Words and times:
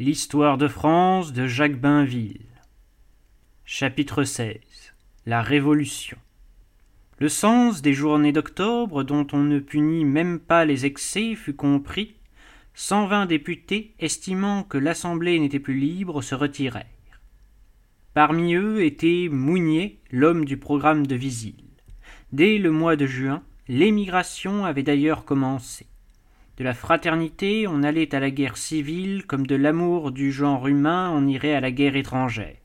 L'histoire 0.00 0.58
de 0.58 0.66
France 0.66 1.32
de 1.32 1.46
Jacques 1.46 1.80
Bainville. 1.80 2.48
Chapitre 3.64 4.24
XVI. 4.24 4.58
La 5.24 5.40
Révolution. 5.40 6.18
Le 7.20 7.28
sens 7.28 7.80
des 7.80 7.92
journées 7.92 8.32
d'octobre, 8.32 9.04
dont 9.04 9.24
on 9.32 9.44
ne 9.44 9.60
punit 9.60 10.04
même 10.04 10.40
pas 10.40 10.64
les 10.64 10.84
excès, 10.84 11.36
fut 11.36 11.54
compris. 11.54 12.16
Cent 12.74 13.06
vingt 13.06 13.26
députés, 13.26 13.94
estimant 14.00 14.64
que 14.64 14.78
l'Assemblée 14.78 15.38
n'était 15.38 15.60
plus 15.60 15.78
libre, 15.78 16.22
se 16.22 16.34
retirèrent. 16.34 17.20
Parmi 18.14 18.56
eux 18.56 18.82
était 18.82 19.28
Mounier, 19.30 20.00
l'homme 20.10 20.44
du 20.44 20.56
programme 20.56 21.06
de 21.06 21.14
Visile. 21.14 21.70
Dès 22.32 22.58
le 22.58 22.72
mois 22.72 22.96
de 22.96 23.06
juin, 23.06 23.44
l'émigration 23.68 24.64
avait 24.64 24.82
d'ailleurs 24.82 25.24
commencé. 25.24 25.86
De 26.56 26.62
la 26.62 26.74
fraternité, 26.74 27.66
on 27.66 27.82
allait 27.82 28.14
à 28.14 28.20
la 28.20 28.30
guerre 28.30 28.56
civile, 28.56 29.26
comme 29.26 29.44
de 29.44 29.56
l'amour 29.56 30.12
du 30.12 30.30
genre 30.30 30.68
humain, 30.68 31.10
on 31.12 31.26
irait 31.26 31.54
à 31.54 31.60
la 31.60 31.72
guerre 31.72 31.96
étrangère. 31.96 32.56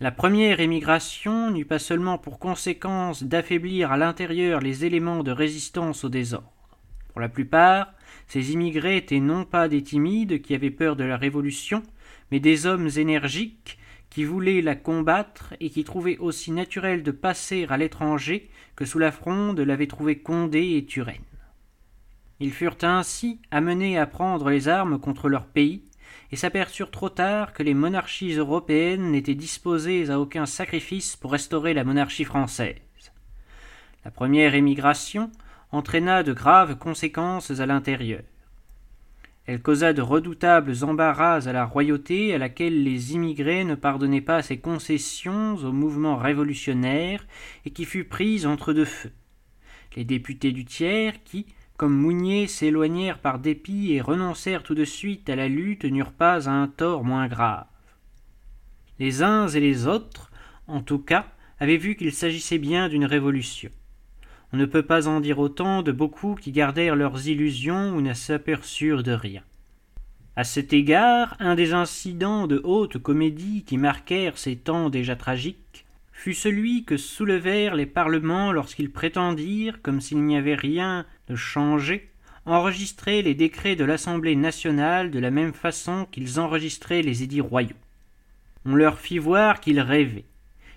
La 0.00 0.10
première 0.10 0.60
émigration 0.60 1.50
n'eut 1.50 1.66
pas 1.66 1.78
seulement 1.78 2.16
pour 2.16 2.38
conséquence 2.38 3.24
d'affaiblir 3.24 3.92
à 3.92 3.98
l'intérieur 3.98 4.60
les 4.60 4.86
éléments 4.86 5.22
de 5.22 5.32
résistance 5.32 6.04
au 6.04 6.08
désordre. 6.08 6.50
Pour 7.08 7.20
la 7.20 7.28
plupart, 7.28 7.92
ces 8.26 8.52
immigrés 8.52 8.96
étaient 8.96 9.20
non 9.20 9.44
pas 9.44 9.68
des 9.68 9.82
timides 9.82 10.40
qui 10.40 10.54
avaient 10.54 10.70
peur 10.70 10.96
de 10.96 11.04
la 11.04 11.18
révolution, 11.18 11.82
mais 12.30 12.40
des 12.40 12.64
hommes 12.64 12.88
énergiques 12.96 13.78
qui 14.08 14.24
voulaient 14.24 14.62
la 14.62 14.76
combattre 14.76 15.52
et 15.60 15.68
qui 15.68 15.84
trouvaient 15.84 16.18
aussi 16.18 16.52
naturel 16.52 17.02
de 17.02 17.10
passer 17.10 17.66
à 17.68 17.76
l'étranger 17.76 18.48
que 18.76 18.86
sous 18.86 18.98
la 18.98 19.12
fronde 19.12 19.60
l'avaient 19.60 19.86
trouvé 19.86 20.16
Condé 20.16 20.76
et 20.76 20.86
Turenne. 20.86 21.27
Ils 22.40 22.52
furent 22.52 22.76
ainsi 22.82 23.40
amenés 23.50 23.98
à 23.98 24.06
prendre 24.06 24.50
les 24.50 24.68
armes 24.68 24.98
contre 24.98 25.28
leur 25.28 25.46
pays, 25.46 25.82
et 26.30 26.36
s'aperçurent 26.36 26.90
trop 26.90 27.08
tard 27.08 27.52
que 27.52 27.62
les 27.62 27.74
monarchies 27.74 28.34
européennes 28.34 29.10
n'étaient 29.10 29.34
disposées 29.34 30.10
à 30.10 30.20
aucun 30.20 30.46
sacrifice 30.46 31.16
pour 31.16 31.32
restaurer 31.32 31.74
la 31.74 31.84
monarchie 31.84 32.24
française. 32.24 32.76
La 34.04 34.10
première 34.10 34.54
émigration 34.54 35.30
entraîna 35.72 36.22
de 36.22 36.32
graves 36.32 36.76
conséquences 36.76 37.50
à 37.50 37.66
l'intérieur. 37.66 38.22
Elle 39.46 39.62
causa 39.62 39.94
de 39.94 40.02
redoutables 40.02 40.84
embarras 40.84 41.48
à 41.48 41.52
la 41.52 41.64
royauté 41.64 42.34
à 42.34 42.38
laquelle 42.38 42.84
les 42.84 43.14
immigrés 43.14 43.64
ne 43.64 43.74
pardonnaient 43.74 44.20
pas 44.20 44.42
ses 44.42 44.58
concessions 44.58 45.56
au 45.56 45.72
mouvement 45.72 46.16
révolutionnaire 46.16 47.26
et 47.64 47.70
qui 47.70 47.86
fut 47.86 48.04
prise 48.04 48.44
entre 48.44 48.74
deux 48.74 48.84
feux. 48.84 49.12
Les 49.96 50.04
députés 50.04 50.52
du 50.52 50.66
tiers 50.66 51.24
qui, 51.24 51.46
comme 51.78 51.94
Mounier 51.94 52.48
s'éloignèrent 52.48 53.20
par 53.20 53.38
dépit 53.38 53.92
et 53.92 54.00
renoncèrent 54.00 54.64
tout 54.64 54.74
de 54.74 54.84
suite 54.84 55.30
à 55.30 55.36
la 55.36 55.46
lutte 55.46 55.84
n'eurent 55.84 56.12
pas 56.12 56.50
un 56.50 56.66
tort 56.66 57.04
moins 57.04 57.28
grave. 57.28 57.66
Les 58.98 59.22
uns 59.22 59.46
et 59.46 59.60
les 59.60 59.86
autres, 59.86 60.32
en 60.66 60.82
tout 60.82 60.98
cas, 60.98 61.26
avaient 61.60 61.76
vu 61.76 61.94
qu'il 61.94 62.12
s'agissait 62.12 62.58
bien 62.58 62.88
d'une 62.88 63.04
révolution. 63.04 63.70
On 64.52 64.56
ne 64.56 64.66
peut 64.66 64.82
pas 64.82 65.06
en 65.06 65.20
dire 65.20 65.38
autant 65.38 65.82
de 65.82 65.92
beaucoup 65.92 66.34
qui 66.34 66.50
gardèrent 66.50 66.96
leurs 66.96 67.28
illusions 67.28 67.94
ou 67.94 68.00
ne 68.00 68.12
s'aperçurent 68.12 69.04
de 69.04 69.12
rien. 69.12 69.42
À 70.34 70.42
cet 70.42 70.72
égard, 70.72 71.36
un 71.38 71.54
des 71.54 71.74
incidents 71.74 72.48
de 72.48 72.60
haute 72.64 72.98
comédie 72.98 73.62
qui 73.64 73.78
marquèrent 73.78 74.38
ces 74.38 74.56
temps 74.56 74.90
déjà 74.90 75.14
tragiques 75.14 75.86
fut 76.18 76.34
celui 76.34 76.84
que 76.84 76.96
soulevèrent 76.96 77.76
les 77.76 77.86
parlements 77.86 78.50
lorsqu'ils 78.50 78.90
prétendirent, 78.90 79.80
comme 79.82 80.00
s'il 80.00 80.24
n'y 80.24 80.36
avait 80.36 80.56
rien 80.56 81.06
de 81.28 81.36
changé, 81.36 82.10
enregistrer 82.44 83.22
les 83.22 83.36
décrets 83.36 83.76
de 83.76 83.84
l'Assemblée 83.84 84.34
nationale 84.34 85.12
de 85.12 85.20
la 85.20 85.30
même 85.30 85.52
façon 85.52 86.08
qu'ils 86.10 86.40
enregistraient 86.40 87.02
les 87.02 87.22
édits 87.22 87.40
royaux. 87.40 87.76
On 88.64 88.74
leur 88.74 88.98
fit 88.98 89.20
voir 89.20 89.60
qu'ils 89.60 89.78
rêvaient. 89.80 90.24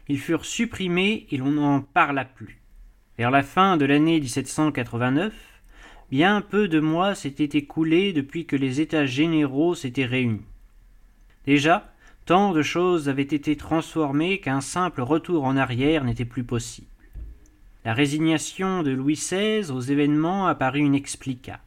Ils 0.07 0.19
furent 0.19 0.45
supprimés 0.45 1.25
et 1.31 1.37
l'on 1.37 1.53
n'en 1.53 1.81
parla 1.81 2.23
plus. 2.23 2.59
Vers 3.17 3.31
la 3.31 3.41
fin 3.41 3.77
de 3.77 3.85
l'année 3.85 4.19
1789, 4.19 5.33
bien 6.11 6.41
peu 6.41 6.67
de 6.67 6.79
mois 6.79 7.15
s'étaient 7.15 7.57
écoulés 7.57 8.13
depuis 8.13 8.45
que 8.45 8.55
les 8.55 8.79
États 8.79 9.07
généraux 9.07 9.73
s'étaient 9.73 10.05
réunis. 10.05 10.45
Déjà, 11.47 11.90
Tant 12.25 12.51
de 12.51 12.61
choses 12.61 13.09
avaient 13.09 13.23
été 13.23 13.55
transformées 13.55 14.39
qu'un 14.39 14.61
simple 14.61 15.01
retour 15.01 15.43
en 15.43 15.57
arrière 15.57 16.03
n'était 16.03 16.25
plus 16.25 16.43
possible. 16.43 16.87
La 17.83 17.93
résignation 17.93 18.83
de 18.83 18.91
Louis 18.91 19.15
XVI 19.15 19.71
aux 19.71 19.81
événements 19.81 20.45
apparut 20.45 20.85
inexplicable. 20.85 21.63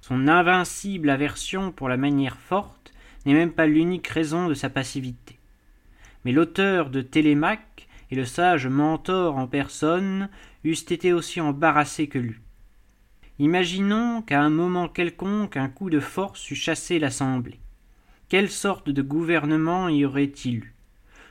Son 0.00 0.28
invincible 0.28 1.10
aversion 1.10 1.72
pour 1.72 1.90
la 1.90 1.98
manière 1.98 2.38
forte 2.38 2.92
n'est 3.26 3.34
même 3.34 3.52
pas 3.52 3.66
l'unique 3.66 4.08
raison 4.08 4.48
de 4.48 4.54
sa 4.54 4.70
passivité. 4.70 5.38
Mais 6.24 6.32
l'auteur 6.32 6.88
de 6.88 7.02
Télémaque 7.02 7.86
et 8.10 8.16
le 8.16 8.24
sage 8.24 8.66
mentor 8.66 9.36
en 9.36 9.46
personne 9.46 10.30
eussent 10.64 10.90
été 10.90 11.12
aussi 11.12 11.40
embarrassés 11.40 12.06
que 12.06 12.18
lui. 12.18 12.40
Imaginons 13.38 14.22
qu'à 14.22 14.40
un 14.40 14.50
moment 14.50 14.88
quelconque 14.88 15.56
un 15.56 15.68
coup 15.68 15.90
de 15.90 16.00
force 16.00 16.50
eût 16.50 16.54
chassé 16.54 16.98
l'Assemblée. 16.98 17.58
Quelle 18.34 18.50
sorte 18.50 18.90
de 18.90 19.00
gouvernement 19.00 19.88
y 19.88 20.04
aurait-il 20.04 20.56
eu? 20.56 20.74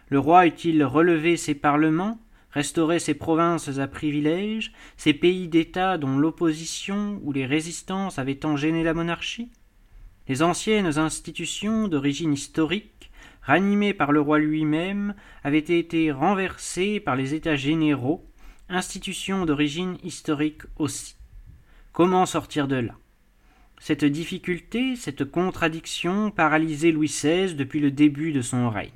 Le 0.07 0.19
roi 0.19 0.47
eût-il 0.47 0.81
relevé 0.85 1.35
ses 1.35 1.53
parlements, 1.53 2.17
restauré 2.49 2.97
ses 2.97 3.13
provinces 3.13 3.77
à 3.77 3.87
privilèges, 3.87 4.71
ces 4.95 5.13
pays 5.13 5.49
d'État 5.49 5.97
dont 5.97 6.17
l'opposition 6.17 7.19
ou 7.23 7.33
les 7.33 7.45
résistances 7.45 8.19
avaient 8.19 8.35
tant 8.35 8.55
gêné 8.55 8.83
la 8.83 8.93
monarchie? 8.93 9.51
Les 10.29 10.43
anciennes 10.43 10.97
institutions 10.97 11.89
d'origine 11.89 12.31
historique, 12.31 13.11
ranimées 13.41 13.93
par 13.93 14.13
le 14.13 14.21
roi 14.21 14.39
lui-même, 14.39 15.13
avaient 15.43 15.57
été 15.59 16.09
renversées 16.09 17.01
par 17.01 17.17
les 17.17 17.33
États 17.33 17.57
généraux, 17.57 18.25
institutions 18.69 19.45
d'origine 19.45 19.97
historique 20.05 20.61
aussi. 20.77 21.17
Comment 21.91 22.25
sortir 22.25 22.69
de 22.69 22.77
là? 22.77 22.95
Cette 23.79 24.05
difficulté, 24.05 24.95
cette 24.95 25.25
contradiction 25.25 26.31
paralysait 26.31 26.91
Louis 26.91 27.07
XVI 27.07 27.53
depuis 27.53 27.79
le 27.79 27.91
début 27.91 28.31
de 28.31 28.41
son 28.41 28.69
règne. 28.69 28.91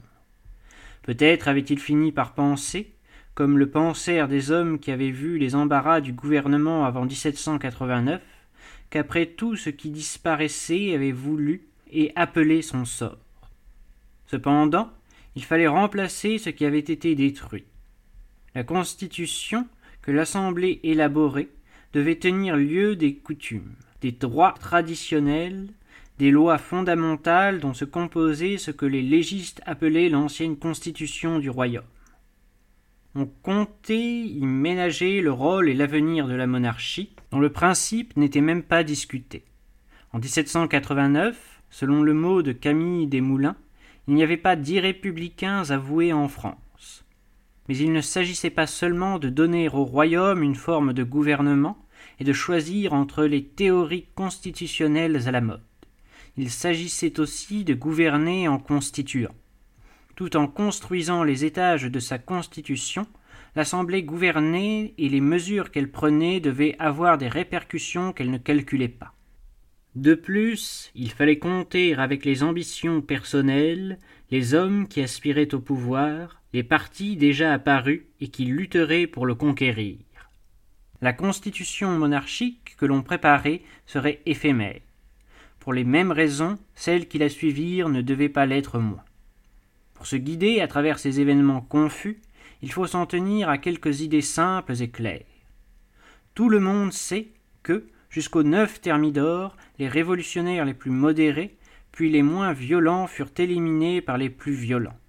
Peut-être 1.03 1.47
avait-il 1.47 1.79
fini 1.79 2.11
par 2.11 2.33
penser, 2.33 2.93
comme 3.33 3.57
le 3.57 3.69
pensèrent 3.69 4.27
des 4.27 4.51
hommes 4.51 4.79
qui 4.79 4.91
avaient 4.91 5.11
vu 5.11 5.37
les 5.37 5.55
embarras 5.55 6.01
du 6.01 6.13
gouvernement 6.13 6.85
avant 6.85 7.05
1789, 7.05 8.21
qu'après 8.89 9.25
tout 9.25 9.55
ce 9.55 9.69
qui 9.69 9.89
disparaissait 9.89 10.93
avait 10.93 11.11
voulu 11.11 11.67
et 11.91 12.11
appelé 12.15 12.61
son 12.61 12.85
sort. 12.85 13.19
Cependant, 14.25 14.89
il 15.35 15.43
fallait 15.43 15.67
remplacer 15.67 16.37
ce 16.37 16.49
qui 16.49 16.65
avait 16.65 16.79
été 16.79 17.15
détruit. 17.15 17.65
La 18.55 18.63
Constitution 18.63 19.67
que 20.01 20.11
l'Assemblée 20.11 20.79
élaborait 20.83 21.49
devait 21.93 22.15
tenir 22.15 22.55
lieu 22.55 22.95
des 22.95 23.15
coutumes 23.15 23.75
des 24.01 24.11
droits 24.11 24.55
traditionnels, 24.59 25.67
des 26.19 26.31
lois 26.31 26.57
fondamentales 26.57 27.59
dont 27.59 27.73
se 27.73 27.85
composait 27.85 28.57
ce 28.57 28.71
que 28.71 28.85
les 28.85 29.01
légistes 29.01 29.61
appelaient 29.65 30.09
l'ancienne 30.09 30.57
constitution 30.57 31.39
du 31.39 31.49
royaume. 31.49 31.83
On 33.15 33.25
comptait 33.25 34.21
y 34.21 34.45
ménager 34.45 35.21
le 35.21 35.31
rôle 35.31 35.69
et 35.69 35.73
l'avenir 35.73 36.27
de 36.27 36.35
la 36.35 36.47
monarchie, 36.47 37.15
dont 37.31 37.39
le 37.39 37.51
principe 37.51 38.15
n'était 38.15 38.41
même 38.41 38.63
pas 38.63 38.83
discuté. 38.83 39.43
En 40.13 40.19
1789, 40.19 41.61
selon 41.69 42.03
le 42.03 42.13
mot 42.13 42.41
de 42.41 42.51
Camille 42.51 43.07
Desmoulins, 43.07 43.55
il 44.07 44.13
n'y 44.13 44.23
avait 44.23 44.37
pas 44.37 44.55
d'irrépublicains 44.55 45.69
avoués 45.69 46.13
en 46.13 46.27
France. 46.27 47.05
Mais 47.67 47.77
il 47.77 47.91
ne 47.91 48.01
s'agissait 48.01 48.49
pas 48.49 48.67
seulement 48.67 49.19
de 49.19 49.29
donner 49.29 49.67
au 49.67 49.83
royaume 49.83 50.43
une 50.43 50.55
forme 50.55 50.93
de 50.93 51.03
gouvernement, 51.03 51.77
et 52.19 52.23
de 52.23 52.33
choisir 52.33 52.93
entre 52.93 53.25
les 53.25 53.43
théories 53.43 54.07
constitutionnelles 54.15 55.27
à 55.27 55.31
la 55.31 55.41
mode. 55.41 55.61
Il 56.37 56.49
s'agissait 56.49 57.19
aussi 57.19 57.63
de 57.63 57.73
gouverner 57.73 58.47
en 58.47 58.59
constituant. 58.59 59.33
Tout 60.15 60.35
en 60.35 60.47
construisant 60.47 61.23
les 61.23 61.45
étages 61.45 61.83
de 61.83 61.99
sa 61.99 62.17
constitution, 62.17 63.07
l'Assemblée 63.55 64.03
gouvernait 64.03 64.93
et 64.97 65.09
les 65.09 65.21
mesures 65.21 65.71
qu'elle 65.71 65.91
prenait 65.91 66.39
devaient 66.39 66.75
avoir 66.79 67.17
des 67.17 67.27
répercussions 67.27 68.13
qu'elle 68.13 68.31
ne 68.31 68.37
calculait 68.37 68.87
pas. 68.87 69.13
De 69.95 70.13
plus, 70.13 70.91
il 70.93 71.09
fallait 71.09 71.39
compter 71.39 71.95
avec 71.95 72.23
les 72.23 72.43
ambitions 72.43 73.01
personnelles, 73.01 73.97
les 74.29 74.53
hommes 74.53 74.87
qui 74.87 75.01
aspiraient 75.01 75.55
au 75.55 75.59
pouvoir, 75.59 76.43
les 76.53 76.61
partis 76.61 77.15
déjà 77.15 77.51
apparus 77.51 78.03
et 78.21 78.27
qui 78.27 78.45
lutteraient 78.45 79.07
pour 79.07 79.25
le 79.25 79.33
conquérir. 79.33 79.97
La 81.01 81.13
constitution 81.13 81.97
monarchique 81.97 82.75
que 82.77 82.85
l'on 82.85 83.03
préparait 83.03 83.61
serait 83.85 84.21
éphémère. 84.25 84.81
Pour 85.59 85.73
les 85.73 85.83
mêmes 85.83 86.11
raisons, 86.11 86.57
celles 86.75 87.07
qui 87.07 87.17
la 87.17 87.29
suivirent 87.29 87.89
ne 87.89 88.01
devaient 88.01 88.29
pas 88.29 88.45
l'être 88.45 88.79
moins. 88.79 89.03
Pour 89.93 90.07
se 90.07 90.15
guider 90.15 90.61
à 90.61 90.67
travers 90.67 90.99
ces 90.99 91.19
événements 91.19 91.61
confus, 91.61 92.21
il 92.61 92.71
faut 92.71 92.87
s'en 92.87 93.05
tenir 93.05 93.49
à 93.49 93.57
quelques 93.57 94.01
idées 94.01 94.21
simples 94.21 94.81
et 94.81 94.89
claires. 94.89 95.25
Tout 96.33 96.49
le 96.49 96.59
monde 96.59 96.93
sait 96.93 97.29
que, 97.63 97.87
jusqu'au 98.09 98.43
9 98.43 98.81
Thermidor, 98.81 99.55
les 99.79 99.87
révolutionnaires 99.87 100.65
les 100.65 100.73
plus 100.73 100.91
modérés 100.91 101.57
puis 101.97 102.11
les 102.11 102.21
moins 102.21 102.53
violents 102.53 103.07
furent 103.07 103.31
éliminés 103.39 104.01
par 104.01 104.19
les 104.19 104.29
plus 104.29 104.53
violents. 104.53 104.99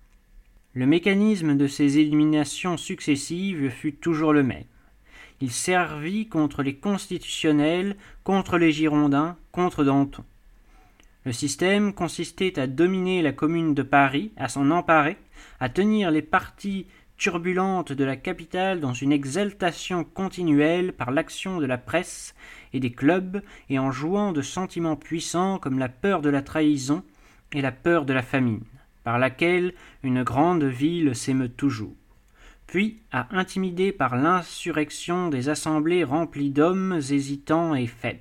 Le 0.72 0.86
mécanisme 0.86 1.54
de 1.54 1.66
ces 1.66 1.98
éliminations 1.98 2.78
successives 2.78 3.68
fut 3.68 3.92
toujours 3.92 4.32
le 4.32 4.42
même. 4.42 4.64
Il 5.40 5.52
servit 5.52 6.28
contre 6.28 6.62
les 6.62 6.74
constitutionnels, 6.74 7.96
contre 8.24 8.58
les 8.58 8.72
Girondins, 8.72 9.36
contre 9.52 9.84
Danton. 9.84 10.24
Le 11.24 11.32
système 11.32 11.92
consistait 11.92 12.58
à 12.58 12.66
dominer 12.66 13.22
la 13.22 13.32
commune 13.32 13.74
de 13.74 13.82
Paris, 13.82 14.32
à 14.36 14.48
s'en 14.48 14.70
emparer, 14.70 15.16
à 15.60 15.68
tenir 15.68 16.10
les 16.10 16.22
parties 16.22 16.86
turbulentes 17.18 17.92
de 17.92 18.04
la 18.04 18.16
capitale 18.16 18.80
dans 18.80 18.92
une 18.92 19.12
exaltation 19.12 20.04
continuelle 20.04 20.92
par 20.92 21.10
l'action 21.10 21.58
de 21.58 21.66
la 21.66 21.78
presse 21.78 22.34
et 22.72 22.80
des 22.80 22.92
clubs 22.92 23.42
et 23.68 23.78
en 23.78 23.90
jouant 23.90 24.32
de 24.32 24.42
sentiments 24.42 24.96
puissants 24.96 25.58
comme 25.58 25.78
la 25.78 25.88
peur 25.88 26.22
de 26.22 26.30
la 26.30 26.42
trahison 26.42 27.02
et 27.52 27.60
la 27.60 27.72
peur 27.72 28.06
de 28.06 28.12
la 28.12 28.22
famine, 28.22 28.64
par 29.04 29.18
laquelle 29.18 29.74
une 30.02 30.22
grande 30.22 30.64
ville 30.64 31.14
s'émeut 31.14 31.48
toujours 31.48 31.94
puis 32.68 32.98
à 33.10 33.36
intimider 33.36 33.90
par 33.92 34.14
l'insurrection 34.14 35.30
des 35.30 35.48
assemblées 35.48 36.04
remplies 36.04 36.50
d'hommes 36.50 37.00
hésitants 37.10 37.74
et 37.74 37.86
faibles. 37.88 38.20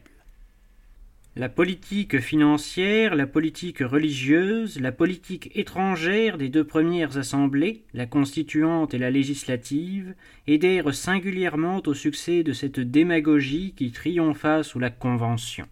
La 1.36 1.50
politique 1.50 2.20
financière, 2.20 3.14
la 3.14 3.28
politique 3.28 3.80
religieuse, 3.80 4.80
la 4.80 4.92
politique 4.92 5.52
étrangère 5.54 6.40
des 6.40 6.50
deux 6.50 6.64
premières 6.64 7.20
assemblées, 7.20 7.84
la 7.94 8.08
constituante 8.08 8.96
et 8.96 8.98
la 8.98 9.12
législative, 9.12 10.16
aidèrent 10.48 10.96
singulièrement 10.96 11.84
au 11.86 11.94
succès 11.94 12.42
de 12.42 12.54
cette 12.54 12.80
démagogie 12.80 13.76
qui 13.76 13.92
triompha 13.92 14.64
sous 14.64 14.80
la 14.80 14.90
Convention. 14.90 15.68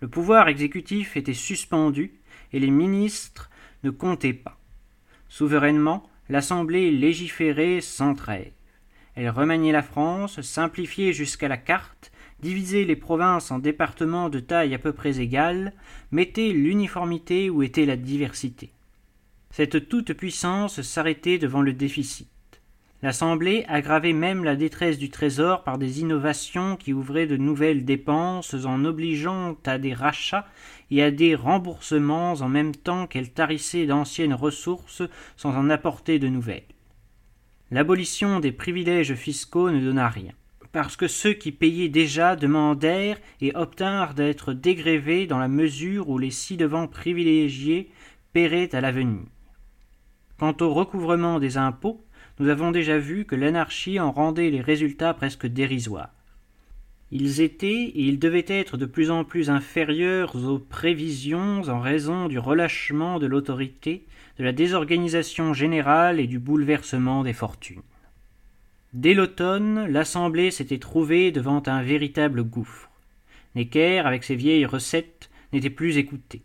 Le 0.00 0.08
pouvoir 0.08 0.48
exécutif 0.48 1.16
était 1.16 1.34
suspendu 1.34 2.14
et 2.52 2.60
les 2.60 2.70
ministres 2.70 3.50
ne 3.82 3.90
comptaient 3.90 4.32
pas. 4.32 4.58
Souverainement, 5.28 6.08
l'Assemblée 6.28 6.90
légiférait 6.90 7.80
sans 7.80 8.14
trêve. 8.14 8.52
Elle 9.14 9.28
remaniait 9.28 9.72
la 9.72 9.82
France, 9.82 10.40
simplifiait 10.40 11.12
jusqu'à 11.12 11.48
la 11.48 11.56
carte, 11.58 12.12
divisait 12.40 12.84
les 12.84 12.96
provinces 12.96 13.50
en 13.50 13.58
départements 13.58 14.30
de 14.30 14.40
taille 14.40 14.74
à 14.74 14.78
peu 14.78 14.92
près 14.92 15.20
égale, 15.20 15.72
mettait 16.10 16.52
l'uniformité 16.52 17.50
où 17.50 17.62
était 17.62 17.86
la 17.86 17.96
diversité. 17.96 18.70
Cette 19.50 19.88
toute-puissance 19.88 20.80
s'arrêtait 20.80 21.38
devant 21.38 21.60
le 21.60 21.74
déficit. 21.74 22.31
L'Assemblée 23.02 23.64
aggravait 23.66 24.12
même 24.12 24.44
la 24.44 24.54
détresse 24.54 24.96
du 24.96 25.10
Trésor 25.10 25.64
par 25.64 25.76
des 25.76 26.00
innovations 26.00 26.76
qui 26.76 26.92
ouvraient 26.92 27.26
de 27.26 27.36
nouvelles 27.36 27.84
dépenses 27.84 28.54
en 28.64 28.84
obligeant 28.84 29.56
à 29.66 29.78
des 29.78 29.92
rachats 29.92 30.46
et 30.92 31.02
à 31.02 31.10
des 31.10 31.34
remboursements 31.34 32.34
en 32.34 32.48
même 32.48 32.76
temps 32.76 33.08
qu'elle 33.08 33.32
tarissait 33.32 33.86
d'anciennes 33.86 34.34
ressources 34.34 35.02
sans 35.36 35.50
en 35.56 35.68
apporter 35.68 36.20
de 36.20 36.28
nouvelles. 36.28 36.62
L'abolition 37.72 38.38
des 38.38 38.52
privilèges 38.52 39.14
fiscaux 39.14 39.70
ne 39.70 39.80
donna 39.80 40.08
rien, 40.08 40.32
parce 40.70 40.94
que 40.94 41.08
ceux 41.08 41.32
qui 41.32 41.50
payaient 41.50 41.88
déjà 41.88 42.36
demandèrent 42.36 43.18
et 43.40 43.56
obtinrent 43.56 44.14
d'être 44.14 44.52
dégrévés 44.52 45.26
dans 45.26 45.38
la 45.38 45.48
mesure 45.48 46.08
où 46.08 46.18
les 46.18 46.30
ci-devant 46.30 46.86
privilégiés 46.86 47.90
paieraient 48.32 48.72
à 48.76 48.80
l'avenir. 48.80 49.22
Quant 50.38 50.56
au 50.60 50.72
recouvrement 50.72 51.40
des 51.40 51.56
impôts, 51.56 52.04
nous 52.42 52.48
avons 52.48 52.72
déjà 52.72 52.98
vu 52.98 53.24
que 53.24 53.36
l'anarchie 53.36 54.00
en 54.00 54.10
rendait 54.10 54.50
les 54.50 54.60
résultats 54.60 55.14
presque 55.14 55.46
dérisoires. 55.46 56.10
Ils 57.12 57.40
étaient 57.40 57.68
et 57.68 58.00
ils 58.00 58.18
devaient 58.18 58.44
être 58.48 58.76
de 58.76 58.84
plus 58.84 59.12
en 59.12 59.22
plus 59.22 59.48
inférieurs 59.48 60.34
aux 60.34 60.58
prévisions 60.58 61.62
en 61.68 61.78
raison 61.78 62.26
du 62.26 62.40
relâchement 62.40 63.20
de 63.20 63.26
l'autorité, 63.26 64.06
de 64.40 64.44
la 64.44 64.50
désorganisation 64.50 65.54
générale 65.54 66.18
et 66.18 66.26
du 66.26 66.40
bouleversement 66.40 67.22
des 67.22 67.32
fortunes. 67.32 67.82
Dès 68.92 69.14
l'automne, 69.14 69.86
l'Assemblée 69.86 70.50
s'était 70.50 70.78
trouvée 70.78 71.30
devant 71.30 71.62
un 71.66 71.84
véritable 71.84 72.42
gouffre. 72.42 72.90
Necker, 73.54 74.00
avec 74.00 74.24
ses 74.24 74.34
vieilles 74.34 74.66
recettes, 74.66 75.30
n'était 75.52 75.70
plus 75.70 75.96
écouté. 75.96 76.42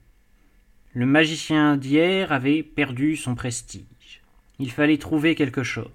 Le 0.94 1.08
magicien 1.08 1.76
d'hier 1.76 2.32
avait 2.32 2.62
perdu 2.62 3.16
son 3.16 3.34
prestige. 3.34 3.97
Il 4.59 4.71
fallait 4.71 4.98
trouver 4.98 5.36
quelque 5.36 5.63
chose. 5.63 5.92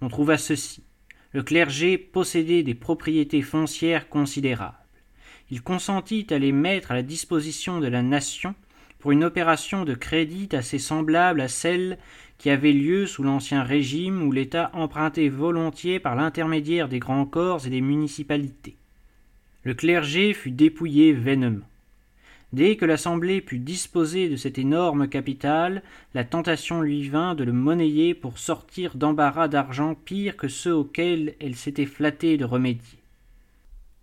On 0.00 0.08
trouva 0.08 0.38
ceci 0.38 0.82
le 1.36 1.42
clergé 1.42 1.98
possédait 1.98 2.62
des 2.62 2.74
propriétés 2.74 3.42
foncières 3.42 4.08
considérables. 4.08 4.74
Il 5.50 5.60
consentit 5.60 6.26
à 6.30 6.38
les 6.38 6.50
mettre 6.50 6.92
à 6.92 6.94
la 6.94 7.02
disposition 7.02 7.78
de 7.78 7.86
la 7.88 8.00
nation 8.00 8.54
pour 8.98 9.12
une 9.12 9.22
opération 9.22 9.84
de 9.84 9.92
crédit 9.94 10.48
assez 10.52 10.78
semblable 10.78 11.42
à 11.42 11.48
celle 11.48 11.98
qui 12.38 12.48
avait 12.48 12.72
lieu 12.72 13.06
sous 13.06 13.22
l'Ancien 13.22 13.62
Régime 13.62 14.22
où 14.22 14.32
l'État 14.32 14.70
empruntait 14.72 15.28
volontiers 15.28 16.00
par 16.00 16.16
l'intermédiaire 16.16 16.88
des 16.88 17.00
grands 17.00 17.26
corps 17.26 17.66
et 17.66 17.70
des 17.70 17.82
municipalités. 17.82 18.76
Le 19.62 19.74
clergé 19.74 20.32
fut 20.32 20.52
dépouillé 20.52 21.12
vainement. 21.12 21.66
Dès 22.52 22.76
que 22.76 22.84
l'Assemblée 22.84 23.40
put 23.40 23.58
disposer 23.58 24.28
de 24.28 24.36
cet 24.36 24.56
énorme 24.56 25.08
capital, 25.08 25.82
la 26.14 26.24
tentation 26.24 26.80
lui 26.80 27.08
vint 27.08 27.34
de 27.34 27.44
le 27.44 27.52
monnayer 27.52 28.14
pour 28.14 28.38
sortir 28.38 28.96
d'embarras 28.96 29.48
d'argent 29.48 29.94
pires 29.94 30.36
que 30.36 30.48
ceux 30.48 30.74
auxquels 30.74 31.34
elle 31.40 31.56
s'était 31.56 31.86
flattée 31.86 32.36
de 32.36 32.44
remédier. 32.44 32.98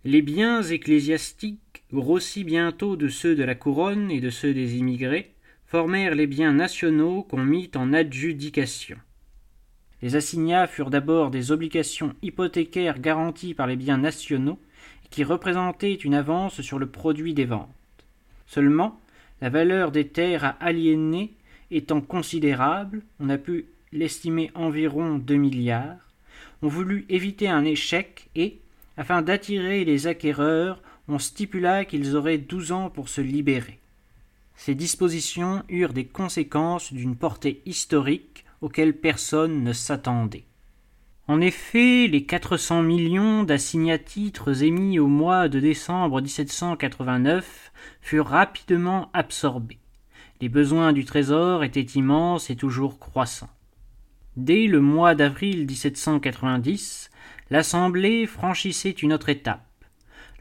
Les 0.03 0.21
biens 0.21 0.61
ecclésiastiques, 0.61 1.83
grossis 1.93 2.43
bientôt 2.43 2.97
de 2.97 3.07
ceux 3.07 3.35
de 3.35 3.43
la 3.43 3.55
couronne 3.55 4.11
et 4.11 4.19
de 4.19 4.29
ceux 4.29 4.53
des 4.53 4.75
immigrés, 4.75 5.31
formèrent 5.65 6.13
les 6.13 6.27
biens 6.27 6.51
nationaux 6.51 7.23
qu'on 7.23 7.43
mit 7.43 7.71
en 7.75 7.93
adjudication. 7.93 8.97
Les 10.01 10.17
assignats 10.17 10.67
furent 10.67 10.89
d'abord 10.89 11.31
des 11.31 11.53
obligations 11.53 12.13
hypothécaires 12.21 12.99
garanties 12.99 13.53
par 13.53 13.67
les 13.67 13.77
biens 13.77 13.97
nationaux 13.97 14.59
qui 15.09 15.23
représentaient 15.23 15.93
une 15.93 16.13
avance 16.13 16.59
sur 16.61 16.77
le 16.77 16.87
produit 16.87 17.33
des 17.33 17.45
ventes. 17.45 17.69
Seulement, 18.53 19.01
la 19.41 19.50
valeur 19.50 19.91
des 19.91 20.09
terres 20.09 20.45
à 20.45 20.50
aliéner 20.59 21.33
étant 21.71 22.01
considérable, 22.01 23.01
on 23.19 23.29
a 23.29 23.39
pu 23.39 23.65
l'estimer 23.91 24.51
environ 24.53 25.17
deux 25.17 25.38
milliards, 25.38 26.11
on 26.61 26.67
voulut 26.67 27.07
éviter 27.09 27.47
un 27.47 27.65
échec 27.65 28.29
et, 28.35 28.59
afin 28.95 29.23
d'attirer 29.23 29.85
les 29.85 30.05
acquéreurs, 30.05 30.83
on 31.07 31.17
stipula 31.17 31.83
qu'ils 31.83 32.15
auraient 32.15 32.38
douze 32.38 32.71
ans 32.71 32.91
pour 32.91 33.09
se 33.09 33.21
libérer. 33.21 33.79
Ces 34.55 34.75
dispositions 34.75 35.63
eurent 35.67 35.94
des 35.94 36.05
conséquences 36.05 36.93
d'une 36.93 37.15
portée 37.15 37.63
historique 37.65 38.45
auxquelles 38.62 38.95
personne 38.95 39.63
ne 39.63 39.74
s'attendait. 39.74 40.45
En 41.30 41.39
effet, 41.39 42.08
les 42.08 42.25
400 42.25 42.82
millions 42.82 43.44
d'assignats-titres 43.46 44.62
émis 44.62 45.00
au 45.00 45.08
mois 45.08 45.48
de 45.48 45.62
décembre 45.62 46.20
1789 46.20 47.72
furent 48.01 48.27
rapidement 48.27 49.10
absorbés. 49.13 49.80
Les 50.42 50.50
besoins 50.50 50.92
du 50.92 51.06
Trésor 51.06 51.63
étaient 51.63 51.80
immenses 51.80 52.50
et 52.50 52.58
toujours 52.58 53.00
croissants. 53.00 53.50
Dès 54.36 54.68
le 54.68 54.82
mois 54.82 55.15
d'avril 55.15 55.65
1790, 55.65 57.10
l'Assemblée 57.50 58.27
franchissait 58.27 58.89
une 58.89 59.13
autre 59.13 59.30
étape. 59.30 59.63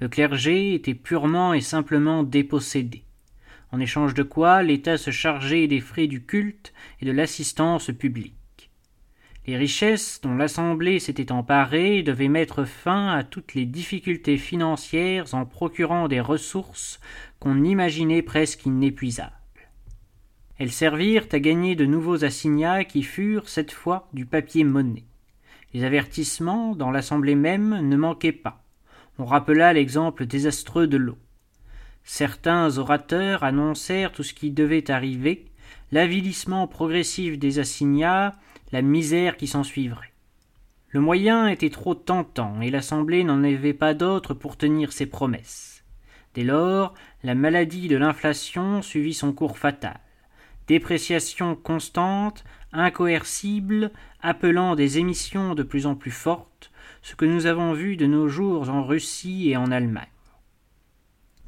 Le 0.01 0.09
clergé 0.09 0.75
était 0.75 0.95
purement 0.95 1.55
et 1.55 1.61
simplement 1.61 2.25
dépossédé, 2.25 3.05
en 3.71 3.79
échange 3.79 4.15
de 4.15 4.25
quoi 4.25 4.65
l'État 4.65 4.99
se 4.99 5.13
chargeait 5.13 5.69
des 5.69 5.81
frais 5.81 6.09
du 6.09 6.25
culte 6.25 6.73
et 7.01 7.07
de 7.07 7.13
l'assistance 7.13 7.93
publique. 7.97 8.35
Les 9.45 9.57
richesses 9.57 10.21
dont 10.23 10.37
l'Assemblée 10.37 11.01
s'était 11.01 11.33
emparée 11.33 12.05
devaient 12.05 12.29
mettre 12.29 12.65
fin 12.65 13.09
à 13.09 13.25
toutes 13.25 13.55
les 13.55 13.67
difficultés 13.67 14.39
financières 14.39 15.35
en 15.35 15.47
procurant 15.47 16.07
des 16.07 16.21
ressources 16.21 17.01
qu'on 17.41 17.65
imaginait 17.65 18.23
presque 18.23 18.67
inépuisables. 18.67 19.33
Elles 20.59 20.71
servirent 20.71 21.27
à 21.33 21.41
gagner 21.41 21.75
de 21.75 21.87
nouveaux 21.87 22.25
assignats 22.25 22.85
qui 22.85 23.03
furent, 23.03 23.49
cette 23.49 23.73
fois, 23.73 24.09
du 24.13 24.27
papier 24.27 24.63
monnaie. 24.63 25.07
Les 25.75 25.83
avertissements, 25.83 26.77
dans 26.77 26.93
l'Assemblée 26.93 27.35
même, 27.35 27.89
ne 27.89 27.97
manquaient 27.97 28.31
pas. 28.31 28.63
On 29.19 29.25
rappela 29.25 29.73
l'exemple 29.73 30.25
désastreux 30.25 30.87
de 30.87 30.99
l'eau. 30.99 31.19
Certains 32.05 32.79
orateurs 32.79 33.43
annoncèrent 33.43 34.13
tout 34.13 34.23
ce 34.23 34.35
qui 34.35 34.53
devait 34.53 34.89
arriver, 34.89 35.47
l'avilissement 35.91 36.69
progressif 36.69 37.41
des 37.41 37.59
assignats, 37.59 38.35
la 38.73 38.83
misère 38.83 39.37
qui 39.37 39.47
s'ensuivrait. 39.47 40.13
Le 40.89 41.01
moyen 41.01 41.47
était 41.47 41.71
trop 41.71 41.95
tentant, 41.95 42.61
et 42.61 42.71
l'Assemblée 42.71 43.25
n'en 43.25 43.45
avait 43.45 43.75
pas 43.75 43.95
d'autre 43.95 44.35
pour 44.35 44.57
tenir 44.57 44.93
ses 44.93 45.07
promesses. 45.07 45.85
Dès 46.35 46.45
lors, 46.45 46.95
la 47.23 47.35
maladie 47.35 47.89
de 47.89 47.97
l'inflation 47.97 48.83
suivit 48.83 49.15
son 49.15 49.33
cours 49.33 49.59
fatal. 49.59 50.01
Dépréciation 50.67 51.55
constante, 51.55 52.45
incoercible, 52.73 53.91
appelant 54.23 54.75
des 54.75 54.99
émissions 54.99 55.55
de 55.55 55.63
plus 55.63 55.87
en 55.87 55.95
plus 55.95 56.11
fortes, 56.11 56.71
ce 57.03 57.15
que 57.15 57.25
nous 57.25 57.47
avons 57.47 57.73
vu 57.73 57.97
de 57.97 58.07
nos 58.07 58.29
jours 58.29 58.71
en 58.71 58.85
Russie 58.85 59.51
et 59.51 59.57
en 59.57 59.71
Allemagne. 59.71 60.07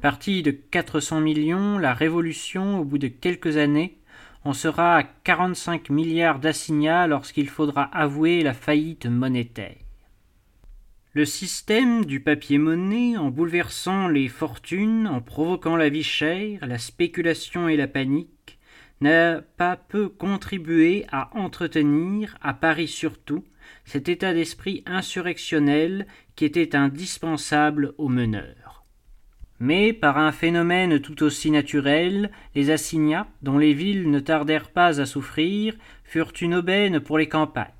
Partie 0.01 0.43
de 0.43 0.51
400 0.51 1.21
millions, 1.21 1.79
la 1.79 1.93
Révolution, 1.93 2.79
au 2.79 2.83
bout 2.83 2.99
de 2.99 3.07
quelques 3.07 3.57
années, 3.57 3.97
en 4.45 4.53
sera 4.53 4.97
à 4.97 5.03
45 5.03 5.89
milliards 5.89 6.39
d'assignats 6.39 7.07
lorsqu'il 7.07 7.49
faudra 7.49 7.83
avouer 7.83 8.43
la 8.43 8.53
faillite 8.53 9.07
monétaire. 9.07 9.77
Le 11.13 11.25
système 11.25 12.05
du 12.05 12.19
papier-monnaie, 12.19 13.17
en 13.17 13.29
bouleversant 13.29 14.07
les 14.07 14.27
fortunes, 14.27 15.07
en 15.07 15.21
provoquant 15.21 15.77
la 15.77 15.89
vie 15.89 16.03
chère, 16.03 16.67
la 16.67 16.77
spéculation 16.77 17.67
et 17.67 17.77
la 17.77 17.87
panique, 17.87 18.59
n'a 19.01 19.41
pas 19.41 19.77
peu 19.77 20.09
contribué 20.09 21.05
à 21.11 21.35
entretenir, 21.37 22.37
à 22.41 22.53
Paris 22.53 22.87
surtout, 22.87 23.43
cet 23.83 24.09
état 24.09 24.33
d'esprit 24.33 24.83
insurrectionnel 24.85 26.05
qui 26.35 26.45
était 26.45 26.75
indispensable 26.75 27.93
aux 27.97 28.09
meneurs. 28.09 28.64
Mais 29.59 29.93
par 29.93 30.17
un 30.17 30.31
phénomène 30.31 30.99
tout 30.99 31.23
aussi 31.23 31.49
naturel, 31.49 32.31
les 32.55 32.71
assignats, 32.71 33.27
dont 33.41 33.57
les 33.57 33.73
villes 33.73 34.09
ne 34.09 34.19
tardèrent 34.19 34.69
pas 34.69 34.99
à 34.99 35.05
souffrir, 35.05 35.75
furent 36.03 36.33
une 36.41 36.55
aubaine 36.55 36.99
pour 36.99 37.17
les 37.17 37.29
campagnes. 37.29 37.71